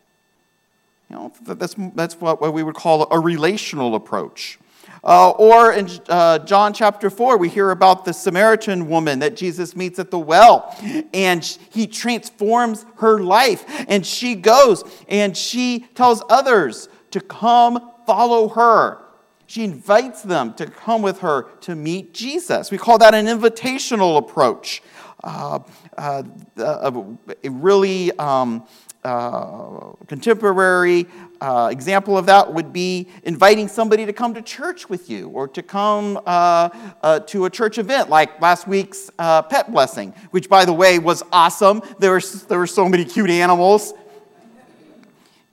You 1.10 1.16
know, 1.16 1.32
that's, 1.42 1.74
that's 1.94 2.20
what, 2.20 2.40
what 2.40 2.52
we 2.52 2.62
would 2.62 2.74
call 2.74 3.06
a 3.10 3.20
relational 3.20 3.94
approach. 3.94 4.58
Uh, 5.06 5.30
or 5.30 5.72
in 5.72 5.88
uh, 6.08 6.40
John 6.40 6.72
chapter 6.72 7.10
4, 7.10 7.38
we 7.38 7.48
hear 7.48 7.70
about 7.70 8.04
the 8.04 8.12
Samaritan 8.12 8.88
woman 8.88 9.20
that 9.20 9.36
Jesus 9.36 9.76
meets 9.76 10.00
at 10.00 10.10
the 10.10 10.18
well, 10.18 10.74
and 11.14 11.44
he 11.70 11.86
transforms 11.86 12.84
her 12.96 13.20
life. 13.20 13.64
And 13.86 14.04
she 14.04 14.34
goes 14.34 14.82
and 15.06 15.36
she 15.36 15.86
tells 15.94 16.24
others 16.28 16.88
to 17.12 17.20
come 17.20 17.92
follow 18.04 18.48
her. 18.48 18.98
She 19.46 19.62
invites 19.62 20.22
them 20.22 20.54
to 20.54 20.66
come 20.66 21.02
with 21.02 21.20
her 21.20 21.44
to 21.60 21.76
meet 21.76 22.12
Jesus. 22.12 22.72
We 22.72 22.78
call 22.78 22.98
that 22.98 23.14
an 23.14 23.26
invitational 23.26 24.18
approach. 24.18 24.82
Uh, 25.22 25.60
uh 25.96 26.22
a 26.56 27.50
really 27.50 28.10
um, 28.18 28.66
uh, 29.06 29.92
contemporary 30.08 31.06
uh, 31.40 31.68
example 31.70 32.18
of 32.18 32.26
that 32.26 32.52
would 32.52 32.72
be 32.72 33.08
inviting 33.22 33.68
somebody 33.68 34.04
to 34.04 34.12
come 34.12 34.34
to 34.34 34.42
church 34.42 34.88
with 34.88 35.08
you 35.08 35.28
or 35.28 35.46
to 35.46 35.62
come 35.62 36.18
uh, 36.26 36.68
uh 37.02 37.20
to 37.20 37.44
a 37.44 37.50
church 37.50 37.78
event 37.78 38.10
like 38.10 38.40
last 38.40 38.66
week's 38.66 39.10
uh, 39.18 39.42
pet 39.42 39.70
blessing, 39.70 40.12
which, 40.32 40.48
by 40.48 40.64
the 40.64 40.72
way, 40.72 40.98
was 40.98 41.22
awesome. 41.30 41.82
There 41.98 42.10
were, 42.10 42.22
there 42.48 42.58
were 42.58 42.66
so 42.66 42.88
many 42.88 43.04
cute 43.04 43.30
animals. 43.30 43.94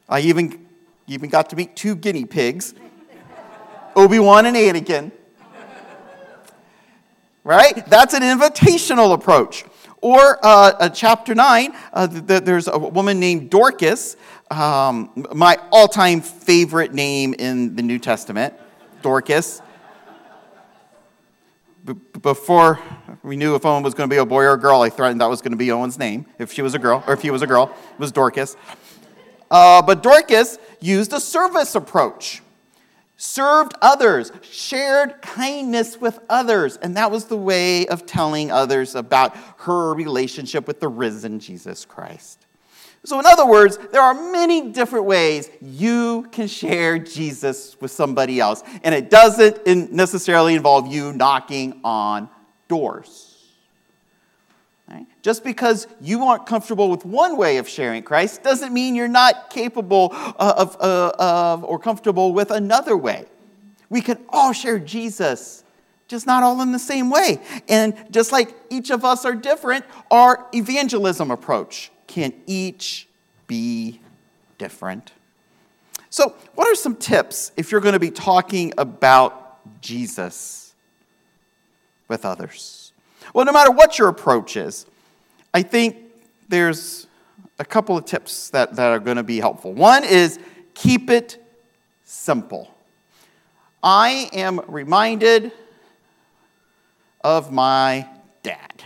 I 0.09 0.21
even, 0.21 0.65
even 1.07 1.29
got 1.29 1.49
to 1.51 1.55
meet 1.55 1.75
two 1.75 1.95
guinea 1.95 2.25
pigs 2.25 2.73
Obi 3.95 4.17
Wan 4.17 4.47
and 4.47 4.57
Anakin. 4.57 5.11
Right? 7.43 7.85
That's 7.85 8.13
an 8.13 8.23
invitational 8.23 9.13
approach. 9.13 9.65
Or 10.03 10.37
uh, 10.43 10.89
chapter 10.89 11.33
9, 11.33 11.73
uh, 11.93 12.07
there's 12.07 12.67
a 12.67 12.77
woman 12.77 13.21
named 13.21 13.49
Dorcas, 13.49 14.17
um, 14.51 15.25
my 15.33 15.57
all 15.71 15.87
time 15.87 16.19
favorite 16.19 16.93
name 16.93 17.33
in 17.33 17.77
the 17.77 17.81
New 17.81 17.99
Testament, 17.99 18.53
Dorcas. 19.01 19.61
B- 21.85 21.93
before 22.21 22.81
we 23.23 23.37
knew 23.37 23.55
if 23.55 23.65
Owen 23.65 23.81
was 23.81 23.93
going 23.93 24.09
to 24.09 24.13
be 24.13 24.19
a 24.19 24.25
boy 24.25 24.43
or 24.43 24.55
a 24.55 24.59
girl, 24.59 24.81
I 24.81 24.89
threatened 24.89 25.21
that 25.21 25.29
was 25.29 25.41
going 25.41 25.53
to 25.53 25.57
be 25.57 25.71
Owen's 25.71 25.97
name. 25.97 26.25
If 26.37 26.51
she 26.51 26.61
was 26.61 26.73
a 26.73 26.79
girl, 26.79 27.01
or 27.07 27.13
if 27.13 27.21
he 27.21 27.31
was 27.31 27.41
a 27.41 27.47
girl, 27.47 27.73
it 27.93 27.99
was 27.99 28.11
Dorcas. 28.11 28.57
Uh, 29.49 29.81
but 29.81 30.03
Dorcas 30.03 30.59
used 30.81 31.13
a 31.13 31.19
service 31.21 31.75
approach 31.75 32.41
served 33.23 33.73
others, 33.81 34.33
shared 34.41 35.21
kindness 35.21 35.99
with 35.99 36.19
others. 36.29 36.75
And 36.75 36.97
that 36.97 37.09
was 37.09 37.25
the 37.25 37.37
way 37.37 37.87
of 37.87 38.05
telling 38.05 38.51
others 38.51 38.95
about 38.95 39.37
her 39.59 39.93
relationship 39.93 40.67
with 40.67 40.81
the 40.81 40.89
risen 40.89 41.39
Jesus 41.39 41.85
Christ. 41.85 42.45
So, 43.05 43.19
in 43.19 43.25
other 43.25 43.45
words, 43.45 43.77
there 43.91 44.01
are 44.01 44.13
many 44.13 44.71
different 44.71 45.05
ways 45.05 45.49
you 45.61 46.27
can 46.31 46.47
share 46.47 46.99
Jesus 46.99 47.79
with 47.79 47.91
somebody 47.91 48.41
else, 48.41 48.61
and 48.83 48.93
it 48.93 49.09
doesn't 49.09 49.91
necessarily 49.91 50.55
involve 50.55 50.87
you 50.87 51.13
knocking 51.13 51.79
on 51.83 52.29
doors. 52.67 53.22
Just 55.23 55.45
because 55.45 55.87
you 56.01 56.25
aren't 56.25 56.45
comfortable 56.45 56.89
with 56.89 57.05
one 57.05 57.37
way 57.37 57.55
of 57.55 57.67
sharing 57.67 58.03
Christ 58.03 58.43
doesn't 58.43 58.73
mean 58.73 58.93
you're 58.93 59.07
not 59.07 59.49
capable 59.49 60.09
uh, 60.11 60.53
of, 60.57 60.77
uh, 60.81 61.13
of 61.17 61.63
or 61.63 61.79
comfortable 61.79 62.33
with 62.33 62.51
another 62.51 62.97
way. 62.97 63.25
We 63.89 64.01
can 64.01 64.19
all 64.27 64.51
share 64.51 64.79
Jesus, 64.79 65.63
just 66.09 66.27
not 66.27 66.43
all 66.43 66.61
in 66.61 66.73
the 66.73 66.79
same 66.79 67.09
way. 67.09 67.39
And 67.69 67.95
just 68.11 68.33
like 68.33 68.53
each 68.69 68.91
of 68.91 69.05
us 69.05 69.23
are 69.23 69.33
different, 69.33 69.85
our 70.11 70.45
evangelism 70.53 71.31
approach 71.31 71.89
can 72.05 72.33
each 72.45 73.07
be 73.47 74.01
different. 74.57 75.13
So, 76.09 76.35
what 76.53 76.67
are 76.67 76.75
some 76.75 76.97
tips 76.97 77.53
if 77.55 77.71
you're 77.71 77.81
going 77.81 77.93
to 77.93 77.99
be 77.99 78.11
talking 78.11 78.73
about 78.77 79.81
Jesus 79.81 80.73
with 82.09 82.25
others? 82.25 82.91
Well, 83.33 83.45
no 83.45 83.53
matter 83.53 83.71
what 83.71 83.97
your 83.97 84.09
approach 84.09 84.57
is, 84.57 84.85
I 85.53 85.61
think 85.61 85.97
there's 86.49 87.07
a 87.59 87.65
couple 87.65 87.95
of 87.95 88.05
tips 88.05 88.49
that, 88.49 88.75
that 88.75 88.87
are 88.91 88.99
going 88.99 89.17
to 89.17 89.23
be 89.23 89.39
helpful. 89.39 89.73
One 89.73 90.03
is 90.03 90.39
keep 90.73 91.09
it 91.09 91.37
simple. 92.03 92.73
I 93.83 94.29
am 94.33 94.61
reminded 94.67 95.51
of 97.23 97.51
my 97.51 98.07
dad. 98.41 98.83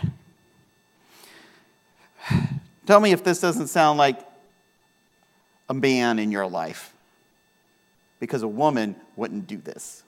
Tell 2.86 3.00
me 3.00 3.12
if 3.12 3.24
this 3.24 3.40
doesn't 3.40 3.68
sound 3.68 3.98
like 3.98 4.18
a 5.68 5.74
man 5.74 6.18
in 6.18 6.32
your 6.32 6.46
life, 6.46 6.92
because 8.20 8.42
a 8.42 8.48
woman 8.48 8.96
wouldn't 9.16 9.46
do 9.46 9.58
this. 9.58 10.02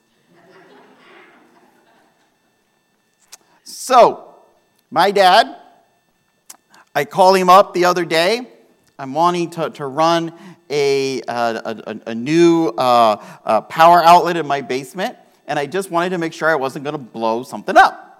So, 3.63 4.35
my 4.89 5.11
dad 5.11 5.60
I 6.93 7.05
called 7.05 7.37
him 7.37 7.49
up 7.49 7.73
the 7.73 7.85
other 7.85 8.03
day. 8.03 8.47
I'm 8.99 9.13
wanting 9.13 9.49
to, 9.51 9.69
to 9.71 9.85
run 9.85 10.33
a, 10.69 11.21
uh, 11.23 11.73
a, 11.87 12.11
a, 12.11 12.15
new 12.15 12.67
uh, 12.77 13.23
uh, 13.45 13.61
power 13.61 14.03
outlet 14.03 14.37
in 14.37 14.45
my 14.45 14.61
basement, 14.61 15.17
and 15.47 15.57
I 15.57 15.65
just 15.65 15.89
wanted 15.89 16.09
to 16.09 16.17
make 16.17 16.33
sure 16.33 16.49
I 16.49 16.55
wasn't 16.55 16.83
going 16.83 16.93
to 16.93 17.01
blow 17.01 17.43
something 17.43 17.77
up. 17.77 18.11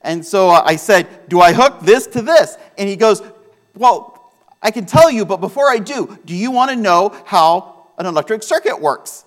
And 0.00 0.24
so 0.24 0.50
I 0.50 0.76
said, 0.76 1.28
Do 1.28 1.40
I 1.40 1.52
hook 1.52 1.80
this 1.80 2.06
to 2.08 2.22
this? 2.22 2.56
And 2.78 2.88
he 2.88 2.96
goes, 2.96 3.22
Well, 3.74 4.32
I 4.62 4.70
can 4.70 4.86
tell 4.86 5.10
you, 5.10 5.26
but 5.26 5.38
before 5.38 5.68
I 5.68 5.78
do, 5.78 6.18
do 6.24 6.34
you 6.34 6.50
want 6.50 6.70
to 6.70 6.76
know 6.76 7.14
how 7.26 7.86
an 7.98 8.06
electric 8.06 8.42
circuit 8.42 8.80
works? 8.80 9.24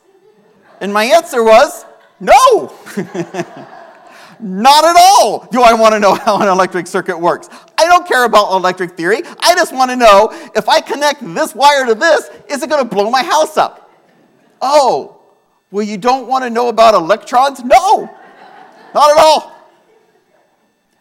And 0.79 0.93
my 0.93 1.03
answer 1.03 1.43
was, 1.43 1.85
No. 2.19 2.73
Not 4.41 4.83
at 4.83 4.95
all 4.97 5.47
do 5.51 5.61
I 5.61 5.73
want 5.73 5.93
to 5.93 5.99
know 5.99 6.15
how 6.15 6.41
an 6.41 6.47
electric 6.47 6.87
circuit 6.87 7.19
works. 7.19 7.47
Don't 7.91 8.07
care 8.07 8.23
about 8.23 8.53
electric 8.53 8.91
theory. 8.91 9.21
I 9.41 9.53
just 9.53 9.73
want 9.73 9.91
to 9.91 9.97
know 9.97 10.29
if 10.55 10.69
I 10.69 10.79
connect 10.79 11.19
this 11.35 11.53
wire 11.53 11.85
to 11.85 11.93
this, 11.93 12.29
is 12.47 12.63
it 12.63 12.69
going 12.69 12.81
to 12.81 12.87
blow 12.87 13.09
my 13.09 13.21
house 13.21 13.57
up? 13.57 13.91
Oh, 14.61 15.19
well, 15.71 15.85
you 15.85 15.97
don't 15.97 16.25
want 16.25 16.45
to 16.45 16.49
know 16.49 16.69
about 16.69 16.93
electrons? 16.93 17.61
No, 17.65 18.09
not 18.95 19.11
at 19.11 19.17
all. 19.17 19.53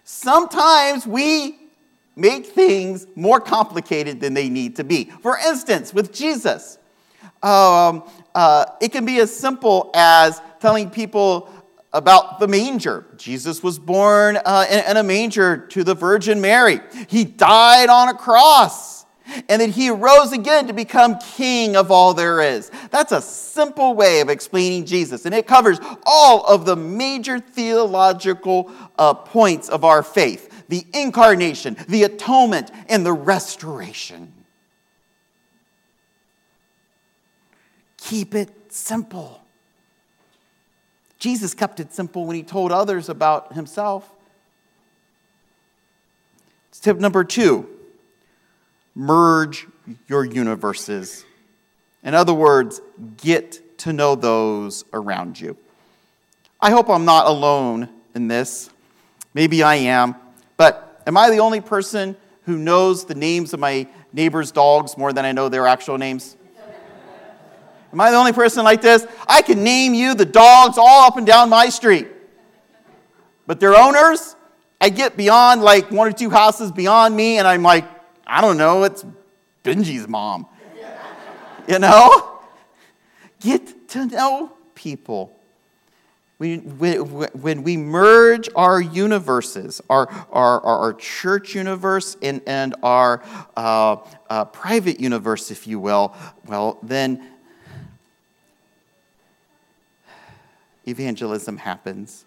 Sometimes 0.03 1.07
we 1.07 1.61
make 2.17 2.47
things 2.47 3.07
more 3.15 3.39
complicated 3.39 4.19
than 4.19 4.35
they 4.35 4.49
need 4.49 4.75
to 4.75 4.83
be. 4.83 5.13
For 5.23 5.39
instance, 5.39 5.95
with 5.95 6.13
Jesus, 6.13 6.77
um, 7.41 8.03
uh, 8.35 8.65
it 8.81 8.91
can 8.91 9.05
be 9.07 9.21
as 9.21 9.33
simple 9.33 9.93
as 9.95 10.43
telling 10.59 10.91
people 10.91 11.49
about 11.93 12.39
the 12.39 12.49
manger. 12.49 13.05
Jesus 13.17 13.63
was 13.63 13.79
born 13.79 14.39
uh, 14.45 14.67
in, 14.71 14.91
in 14.91 14.97
a 14.97 15.03
manger 15.03 15.67
to 15.69 15.83
the 15.85 15.95
Virgin 15.95 16.41
Mary. 16.41 16.81
He 17.09 17.25
died 17.25 17.89
on 17.89 18.09
a 18.09 18.15
cross 18.15 19.01
and 19.49 19.63
that 19.63 19.71
he 19.71 19.91
rose 19.91 20.33
again 20.33 20.67
to 20.67 20.73
become 20.73 21.19
king 21.37 21.77
of 21.77 21.91
all 21.91 22.15
there 22.15 22.41
is. 22.41 22.71
That's 22.91 23.13
a 23.13 23.21
simple 23.21 23.95
way 23.95 24.21
of 24.21 24.29
explaining 24.29 24.87
Jesus, 24.87 25.25
and 25.27 25.35
it 25.35 25.47
covers 25.47 25.79
all 26.05 26.45
of 26.47 26.65
the 26.65 26.77
major 26.77 27.39
theological 27.39 28.71
uh, 28.99 29.15
points 29.15 29.69
of 29.69 29.85
our 29.85 30.03
faith 30.03 30.49
the 30.69 30.87
incarnation, 30.95 31.77
the 31.89 32.05
atonement, 32.05 32.71
and 32.89 33.05
the 33.05 33.13
restoration. 33.13 34.33
Keep 37.97 38.37
it 38.37 38.51
simple. 38.69 39.40
Jesus 41.21 41.55
kept 41.55 41.79
it 41.79 41.93
simple 41.93 42.25
when 42.27 42.35
he 42.35 42.43
told 42.43 42.73
others 42.73 43.09
about 43.09 43.53
himself. 43.53 44.11
Tip 46.81 46.99
number 46.99 47.25
two 47.25 47.69
merge 48.95 49.67
your 50.09 50.25
universes. 50.25 51.25
In 52.03 52.15
other 52.15 52.33
words, 52.33 52.81
get 53.19 53.79
to 53.79 53.93
know 53.93 54.15
those 54.15 54.85
around 54.93 55.39
you. 55.39 55.57
I 56.61 56.71
hope 56.71 56.89
I'm 56.89 57.05
not 57.05 57.27
alone 57.27 57.89
in 58.15 58.29
this. 58.29 58.71
Maybe 59.35 59.63
I 59.63 59.77
am. 59.77 60.15
But 60.57 61.03
am 61.07 61.17
I 61.17 61.31
the 61.31 61.39
only 61.39 61.61
person 61.61 62.17
who 62.45 62.59
knows 62.59 63.05
the 63.05 63.15
names 63.15 63.53
of 63.53 63.61
my 63.61 63.87
neighbor's 64.13 64.53
dogs 64.53 64.97
more 64.97 65.13
than 65.13 65.25
I 65.25 65.33
know 65.33 65.49
their 65.49 65.67
actual 65.67 65.99
names? 65.99 66.37
Am 67.93 68.01
I 68.01 68.11
the 68.11 68.17
only 68.17 68.33
person 68.33 68.65
like 68.65 68.83
this? 68.83 69.07
I 69.29 69.43
can 69.43 69.65
name 69.65 69.95
you 69.95 70.15
the 70.15 70.25
dogs 70.25 70.79
all 70.79 71.07
up 71.07 71.17
and 71.17 71.27
down 71.27 71.49
my 71.49 71.69
street. 71.69 72.09
But 73.47 73.59
their 73.59 73.75
owners, 73.75 74.37
I 74.81 74.91
get 74.91 75.17
beyond 75.17 75.63
like 75.63 75.91
one 75.91 76.07
or 76.07 76.13
two 76.13 76.31
houses 76.31 76.71
beyond 76.71 77.17
me, 77.17 77.39
and 77.39 77.49
I'm 77.49 77.63
like, 77.63 77.85
I 78.27 78.41
don't 78.41 78.57
know, 78.57 78.85
it's 78.85 79.05
Benji's 79.65 80.07
mom. 80.07 80.47
you 81.67 81.79
know? 81.79 82.39
Get 83.41 83.89
to 83.91 84.07
know 84.07 84.53
people. 84.75 85.37
We, 86.39 86.57
when 86.57 87.63
we 87.65 87.77
merge 87.77 88.49
our 88.57 88.81
universes, 88.81 89.83
our, 89.91 90.09
our, 90.31 90.61
our 90.63 90.95
church 90.95 91.55
universe 91.55 92.17
and, 92.23 92.41
and 92.47 92.75
our 92.83 93.23
uh, 93.57 93.97
uh, 94.31 94.47
private 94.47 95.01
universe, 95.01 95.51
if 95.51 95.67
you 95.67 95.79
will, 95.79 96.15
well, 96.47 96.79
then 96.83 97.31
evangelism 100.87 101.59
happens. 101.59 102.25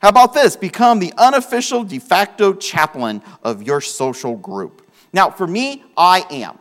How 0.00 0.08
about 0.10 0.34
this? 0.34 0.56
Become 0.56 0.98
the 0.98 1.12
unofficial 1.16 1.84
de 1.84 1.98
facto 1.98 2.52
chaplain 2.52 3.22
of 3.42 3.62
your 3.62 3.80
social 3.80 4.36
group. 4.36 4.88
Now, 5.12 5.30
for 5.30 5.46
me, 5.46 5.84
I 5.96 6.26
am. 6.30 6.58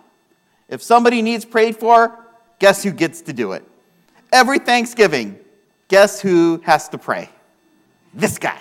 If 0.69 0.81
somebody 0.81 1.21
needs 1.21 1.45
prayed 1.45 1.75
for, 1.75 2.17
guess 2.59 2.83
who 2.83 2.91
gets 2.91 3.21
to 3.21 3.33
do 3.33 3.51
it? 3.51 3.63
Every 4.31 4.59
Thanksgiving, 4.59 5.37
guess 5.87 6.21
who 6.21 6.61
has 6.63 6.89
to 6.89 6.97
pray? 6.97 7.29
This 8.13 8.37
guy. 8.37 8.59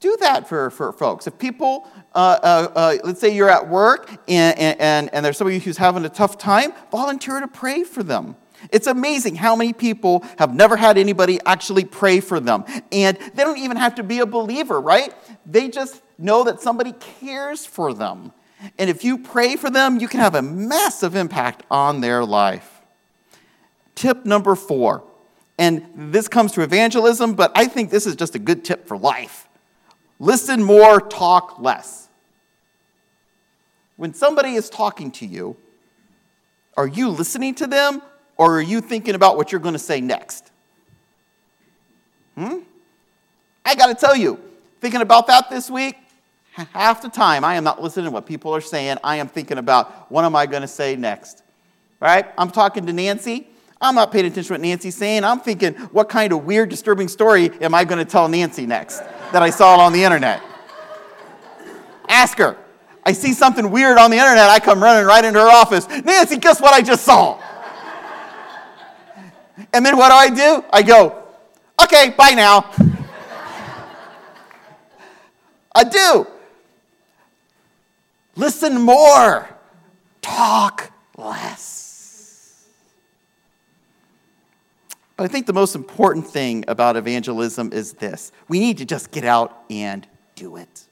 Do 0.00 0.16
that 0.20 0.48
for, 0.48 0.70
for 0.70 0.92
folks. 0.92 1.26
If 1.26 1.38
people, 1.38 1.86
uh, 2.14 2.38
uh, 2.42 2.68
uh, 2.74 2.96
let's 3.04 3.20
say 3.20 3.34
you're 3.34 3.50
at 3.50 3.68
work 3.68 4.10
and, 4.26 4.58
and, 4.58 5.12
and 5.12 5.24
there's 5.24 5.36
somebody 5.36 5.58
who's 5.58 5.76
having 5.76 6.06
a 6.06 6.08
tough 6.08 6.38
time, 6.38 6.72
volunteer 6.90 7.38
to 7.38 7.46
pray 7.46 7.84
for 7.84 8.02
them. 8.02 8.34
It's 8.72 8.86
amazing 8.86 9.36
how 9.36 9.54
many 9.56 9.74
people 9.74 10.24
have 10.38 10.54
never 10.54 10.76
had 10.76 10.96
anybody 10.96 11.38
actually 11.44 11.84
pray 11.84 12.20
for 12.20 12.40
them. 12.40 12.64
And 12.90 13.18
they 13.34 13.44
don't 13.44 13.58
even 13.58 13.76
have 13.76 13.94
to 13.96 14.02
be 14.02 14.20
a 14.20 14.26
believer, 14.26 14.80
right? 14.80 15.14
They 15.44 15.68
just 15.68 16.02
know 16.18 16.44
that 16.44 16.60
somebody 16.62 16.92
cares 16.92 17.66
for 17.66 17.92
them. 17.92 18.32
And 18.78 18.88
if 18.88 19.04
you 19.04 19.18
pray 19.18 19.56
for 19.56 19.70
them, 19.70 19.98
you 19.98 20.08
can 20.08 20.20
have 20.20 20.34
a 20.34 20.42
massive 20.42 21.14
impact 21.14 21.62
on 21.70 22.00
their 22.00 22.24
life. 22.24 22.80
Tip 23.94 24.24
number 24.24 24.54
four, 24.54 25.04
and 25.58 25.86
this 25.94 26.28
comes 26.28 26.52
to 26.52 26.62
evangelism, 26.62 27.34
but 27.34 27.52
I 27.54 27.66
think 27.66 27.90
this 27.90 28.06
is 28.06 28.16
just 28.16 28.34
a 28.34 28.38
good 28.38 28.64
tip 28.64 28.86
for 28.86 28.96
life 28.96 29.46
listen 30.20 30.62
more, 30.62 31.00
talk 31.00 31.58
less. 31.58 32.08
When 33.96 34.14
somebody 34.14 34.54
is 34.54 34.70
talking 34.70 35.10
to 35.12 35.26
you, 35.26 35.56
are 36.76 36.86
you 36.86 37.08
listening 37.08 37.56
to 37.56 37.66
them 37.66 38.00
or 38.36 38.58
are 38.58 38.62
you 38.62 38.80
thinking 38.80 39.14
about 39.16 39.36
what 39.36 39.50
you're 39.50 39.60
going 39.60 39.74
to 39.74 39.78
say 39.78 40.00
next? 40.00 40.50
Hmm? 42.36 42.58
I 43.64 43.74
got 43.74 43.86
to 43.88 43.94
tell 43.94 44.14
you, 44.14 44.40
thinking 44.80 45.00
about 45.00 45.26
that 45.26 45.50
this 45.50 45.68
week, 45.68 45.96
half 46.52 47.02
the 47.02 47.08
time 47.08 47.44
I 47.44 47.56
am 47.56 47.64
not 47.64 47.82
listening 47.82 48.06
to 48.06 48.10
what 48.10 48.26
people 48.26 48.54
are 48.54 48.60
saying. 48.60 48.98
I 49.04 49.16
am 49.16 49.28
thinking 49.28 49.58
about 49.58 50.10
what 50.10 50.24
am 50.24 50.36
I 50.36 50.46
going 50.46 50.62
to 50.62 50.68
say 50.68 50.96
next? 50.96 51.42
Right? 52.00 52.26
I'm 52.38 52.50
talking 52.50 52.86
to 52.86 52.92
Nancy. 52.92 53.46
I'm 53.80 53.94
not 53.94 54.12
paying 54.12 54.26
attention 54.26 54.48
to 54.48 54.52
what 54.54 54.60
Nancy's 54.60 54.96
saying. 54.96 55.24
I'm 55.24 55.40
thinking, 55.40 55.74
what 55.74 56.08
kind 56.08 56.32
of 56.32 56.44
weird, 56.44 56.68
disturbing 56.68 57.08
story 57.08 57.50
am 57.60 57.74
I 57.74 57.84
going 57.84 57.98
to 57.98 58.10
tell 58.10 58.28
Nancy 58.28 58.66
next 58.66 59.02
that 59.32 59.42
I 59.42 59.50
saw 59.50 59.78
on 59.78 59.92
the 59.92 60.02
internet? 60.02 60.42
Ask 62.08 62.38
her. 62.38 62.56
I 63.04 63.12
see 63.12 63.32
something 63.32 63.70
weird 63.70 63.98
on 63.98 64.10
the 64.10 64.18
internet. 64.18 64.50
I 64.50 64.58
come 64.58 64.82
running 64.82 65.06
right 65.06 65.24
into 65.24 65.40
her 65.40 65.48
office. 65.48 65.88
Nancy, 65.88 66.36
guess 66.36 66.60
what 66.60 66.74
I 66.74 66.82
just 66.82 67.04
saw? 67.04 67.40
And 69.72 69.84
then 69.84 69.96
what 69.96 70.08
do 70.08 70.14
I 70.14 70.30
do? 70.30 70.64
I 70.72 70.82
go, 70.82 71.22
okay, 71.82 72.14
bye 72.16 72.32
now. 72.32 72.70
I 75.74 75.84
do. 75.84 76.26
Listen 78.36 78.80
more, 78.80 79.48
talk 80.22 80.90
less. 81.16 81.79
But 85.20 85.24
I 85.24 85.28
think 85.34 85.44
the 85.44 85.52
most 85.52 85.74
important 85.74 86.26
thing 86.26 86.64
about 86.66 86.96
evangelism 86.96 87.74
is 87.74 87.92
this 87.92 88.32
we 88.48 88.58
need 88.58 88.78
to 88.78 88.86
just 88.86 89.10
get 89.10 89.22
out 89.22 89.64
and 89.68 90.06
do 90.34 90.56
it. 90.56 90.86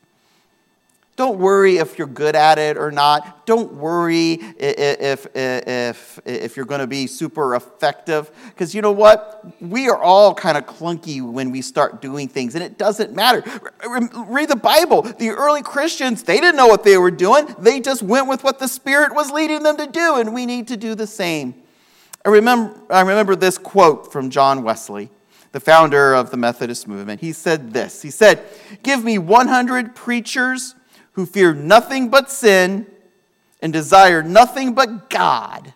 Don't 1.17 1.39
worry 1.39 1.79
if 1.79 1.97
you're 1.97 2.07
good 2.07 2.37
at 2.37 2.59
it 2.59 2.77
or 2.77 2.91
not. 2.91 3.47
Don't 3.47 3.73
worry 3.73 4.35
if, 4.35 5.01
if, 5.01 5.27
if, 5.35 6.21
if 6.27 6.57
you're 6.59 6.67
going 6.67 6.83
to 6.83 6.87
be 6.87 7.07
super 7.07 7.55
effective. 7.55 8.31
Because 8.49 8.75
you 8.75 8.83
know 8.83 8.93
what? 8.93 9.47
We 9.63 9.89
are 9.89 9.97
all 9.97 10.35
kind 10.35 10.59
of 10.59 10.67
clunky 10.67 11.23
when 11.23 11.51
we 11.51 11.63
start 11.63 12.03
doing 12.03 12.29
things, 12.29 12.55
and 12.55 12.63
it 12.63 12.77
doesn't 12.77 13.15
matter. 13.15 13.43
Read 14.29 14.51
the 14.51 14.57
Bible. 14.57 15.01
The 15.01 15.31
early 15.31 15.63
Christians, 15.63 16.23
they 16.25 16.39
didn't 16.39 16.57
know 16.57 16.69
what 16.69 16.85
they 16.85 16.99
were 16.99 17.11
doing, 17.11 17.47
they 17.59 17.81
just 17.81 18.03
went 18.03 18.29
with 18.29 18.45
what 18.45 18.59
the 18.59 18.69
Spirit 18.69 19.15
was 19.15 19.31
leading 19.31 19.63
them 19.63 19.79
to 19.79 19.87
do, 19.87 20.17
and 20.17 20.35
we 20.35 20.45
need 20.45 20.69
to 20.69 20.77
do 20.77 20.95
the 20.95 21.07
same. 21.07 21.55
I 22.29 22.31
remember, 22.31 22.79
I 22.91 23.01
remember 23.01 23.35
this 23.35 23.57
quote 23.57 24.13
from 24.13 24.29
John 24.29 24.63
Wesley 24.63 25.09
the 25.53 25.61
founder 25.61 26.13
of 26.13 26.31
the 26.31 26.37
Methodist 26.37 26.87
movement. 26.87 27.23
He 27.23 27.33
said 27.33 27.73
this 27.73 28.03
He 28.03 28.11
said, 28.11 28.45
Give 28.83 29.03
me 29.03 29.17
100 29.17 29.95
preachers 29.95 30.75
who 31.13 31.25
fear 31.25 31.55
nothing 31.55 32.11
but 32.11 32.31
sin 32.31 32.87
and 33.63 33.73
desire 33.73 34.23
nothing 34.23 34.75
but 34.75 35.09
God. 35.09 35.73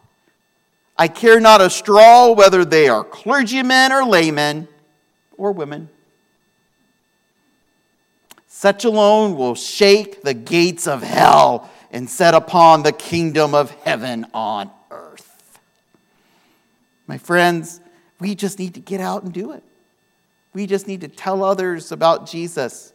I 0.99 1.09
care 1.09 1.41
not 1.41 1.63
a 1.63 1.71
straw 1.71 2.33
whether 2.33 2.67
they 2.67 2.87
are 2.87 3.03
clergymen 3.03 3.91
or 3.91 4.05
laymen 4.05 4.69
or 5.39 5.53
women. 5.53 5.89
Such 8.47 8.85
alone 8.85 9.39
will 9.39 9.55
shake 9.55 10.21
the 10.21 10.35
gates 10.35 10.87
of 10.87 11.03
hell 11.03 11.71
and 11.91 12.11
set 12.11 12.35
upon 12.35 12.83
the 12.83 12.93
kingdom 12.93 13.55
of 13.55 13.71
heaven 13.71 14.27
on. 14.35 14.71
My 17.07 17.19
friends, 17.19 17.81
we 18.21 18.35
just 18.35 18.59
need 18.59 18.75
to 18.75 18.81
get 18.81 19.01
out 19.01 19.23
and 19.23 19.33
do 19.33 19.53
it. 19.53 19.63
We 20.55 20.67
just 20.67 20.87
need 20.87 21.01
to 21.01 21.09
tell 21.09 21.43
others 21.43 21.93
about 21.93 22.27
Jesus 22.27 22.93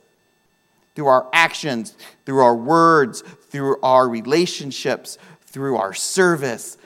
through 0.96 1.08
our 1.08 1.28
actions, 1.34 1.96
through 2.26 2.40
our 2.40 2.56
words, 2.56 3.22
through 3.50 3.80
our 3.82 4.08
relationships, 4.08 5.18
through 5.42 5.78
our 5.78 5.94
service, 5.94 6.78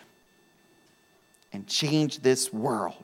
and 1.54 1.68
change 1.68 2.20
this 2.20 2.52
world 2.52 3.04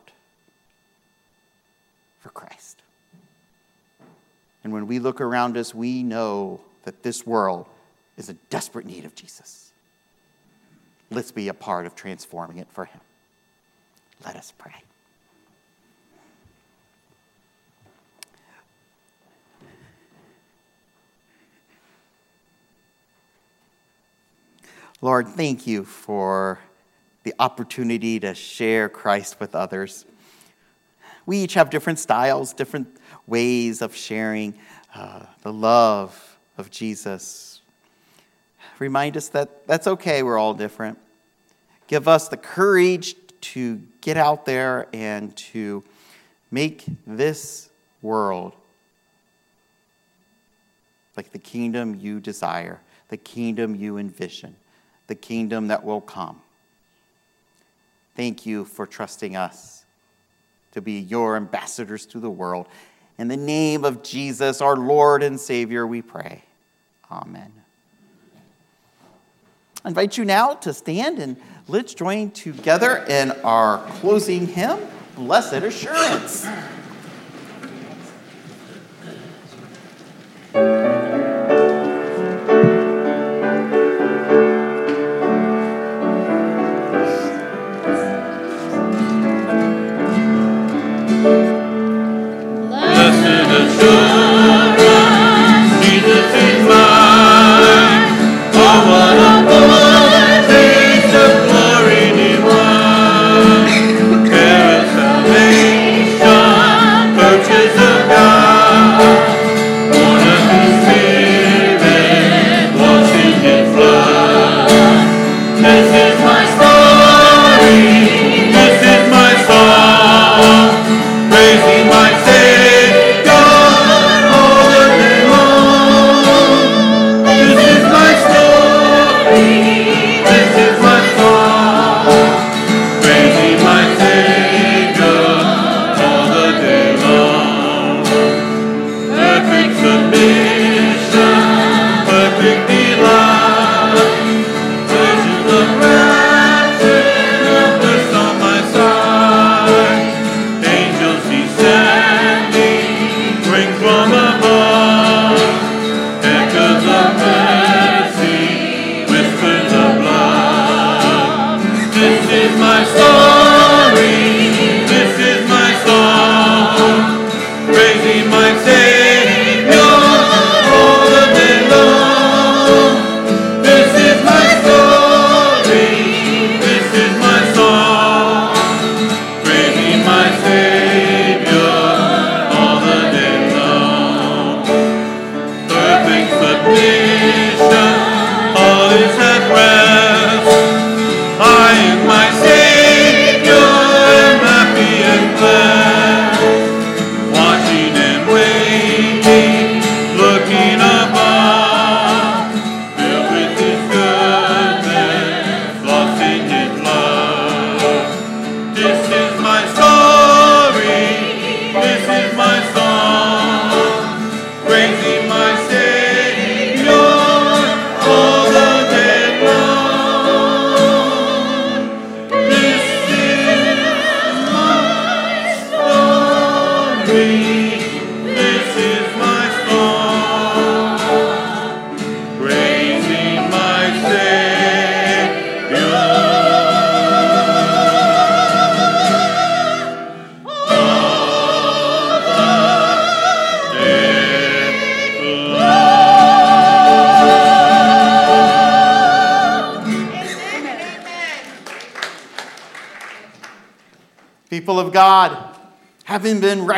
for 2.19 2.29
Christ. 2.29 2.81
And 4.63 4.73
when 4.73 4.87
we 4.87 4.99
look 4.99 5.21
around 5.21 5.55
us, 5.55 5.73
we 5.73 6.03
know 6.03 6.59
that 6.83 7.03
this 7.03 7.25
world 7.25 7.67
is 8.17 8.29
in 8.29 8.37
desperate 8.49 8.85
need 8.85 9.05
of 9.05 9.15
Jesus. 9.15 9.71
Let's 11.09 11.31
be 11.31 11.47
a 11.47 11.53
part 11.53 11.85
of 11.85 11.95
transforming 11.95 12.57
it 12.57 12.67
for 12.71 12.85
Him. 12.85 12.99
Let 14.25 14.35
us 14.35 14.53
pray. 14.57 14.73
Lord, 24.99 25.27
thank 25.27 25.67
you 25.67 25.85
for 25.85 26.59
the 27.23 27.33
opportunity 27.39 28.19
to 28.19 28.33
share 28.33 28.89
Christ 28.89 29.39
with 29.39 29.53
others. 29.53 30.05
We 31.27 31.39
each 31.39 31.53
have 31.53 31.69
different 31.69 31.99
styles, 31.99 32.51
different 32.53 32.87
ways 33.27 33.81
of 33.81 33.95
sharing 33.95 34.55
uh, 34.95 35.25
the 35.43 35.53
love 35.53 36.37
of 36.57 36.71
Jesus. 36.71 37.61
Remind 38.79 39.17
us 39.17 39.27
that 39.29 39.67
that's 39.67 39.85
okay, 39.85 40.23
we're 40.23 40.37
all 40.37 40.53
different. 40.55 40.97
Give 41.87 42.07
us 42.07 42.27
the 42.27 42.37
courage 42.37 43.15
to 43.41 43.81
get 44.01 44.17
out 44.17 44.45
there 44.45 44.87
and 44.93 45.35
to 45.35 45.83
make 46.51 46.85
this 47.05 47.69
world 48.01 48.53
like 51.15 51.31
the 51.31 51.39
kingdom 51.39 51.95
you 51.95 52.19
desire, 52.19 52.79
the 53.09 53.17
kingdom 53.17 53.75
you 53.75 53.97
envision 53.97 54.55
the 55.07 55.15
kingdom 55.15 55.67
that 55.67 55.83
will 55.83 56.01
come. 56.01 56.41
Thank 58.15 58.45
you 58.45 58.65
for 58.65 58.85
trusting 58.85 59.35
us 59.35 59.85
to 60.73 60.81
be 60.81 60.99
your 60.99 61.35
ambassadors 61.35 62.05
to 62.07 62.19
the 62.19 62.29
world. 62.29 62.67
In 63.17 63.27
the 63.27 63.37
name 63.37 63.83
of 63.83 64.03
Jesus, 64.03 64.61
our 64.61 64.75
Lord 64.75 65.23
and 65.23 65.39
Savior, 65.39 65.87
we 65.87 66.01
pray. 66.01 66.43
Amen. 67.09 67.51
I 69.85 69.89
invite 69.89 70.17
you 70.17 70.25
now 70.25 70.53
to 70.55 70.73
stand 70.73 71.19
and 71.19 71.37
let's 71.67 71.93
join 71.93 72.31
together 72.31 73.05
in 73.07 73.31
our 73.43 73.77
closing 73.99 74.47
hymn, 74.47 74.79
Blessed 75.15 75.53
Assurance. 75.53 76.45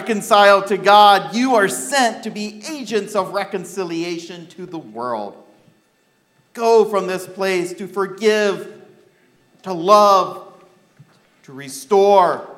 Reconciled 0.09 0.65
to 0.65 0.75
God, 0.75 1.35
you 1.35 1.53
are 1.53 1.67
sent 1.67 2.23
to 2.23 2.31
be 2.31 2.63
agents 2.67 3.15
of 3.15 3.31
reconciliation 3.31 4.47
to 4.47 4.65
the 4.65 4.79
world. 4.79 5.35
Go 6.55 6.83
from 6.85 7.05
this 7.05 7.27
place 7.27 7.73
to 7.73 7.85
forgive, 7.85 8.81
to 9.61 9.71
love, 9.71 10.51
to 11.43 11.53
restore, 11.53 12.57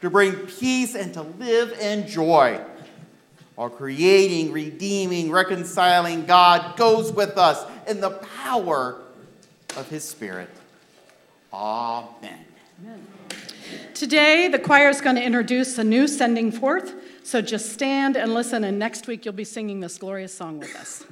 to 0.00 0.08
bring 0.08 0.32
peace, 0.46 0.94
and 0.94 1.12
to 1.12 1.20
live 1.20 1.78
in 1.78 2.08
joy 2.08 2.58
Our 3.58 3.68
creating, 3.68 4.50
redeeming, 4.50 5.30
reconciling 5.30 6.24
God 6.24 6.78
goes 6.78 7.12
with 7.12 7.36
us 7.36 7.62
in 7.88 8.00
the 8.00 8.08
power 8.08 8.96
of 9.76 9.86
His 9.90 10.02
Spirit. 10.02 10.48
Amen. 11.52 12.46
Today, 14.00 14.48
the 14.48 14.58
choir 14.58 14.88
is 14.88 15.02
going 15.02 15.16
to 15.16 15.22
introduce 15.22 15.76
a 15.76 15.84
new 15.84 16.08
sending 16.08 16.50
forth, 16.50 16.94
so 17.22 17.42
just 17.42 17.70
stand 17.70 18.16
and 18.16 18.32
listen, 18.32 18.64
and 18.64 18.78
next 18.78 19.06
week 19.06 19.26
you'll 19.26 19.34
be 19.34 19.44
singing 19.44 19.80
this 19.80 19.98
glorious 19.98 20.32
song 20.32 20.58
with 20.58 20.74
us. 20.74 21.04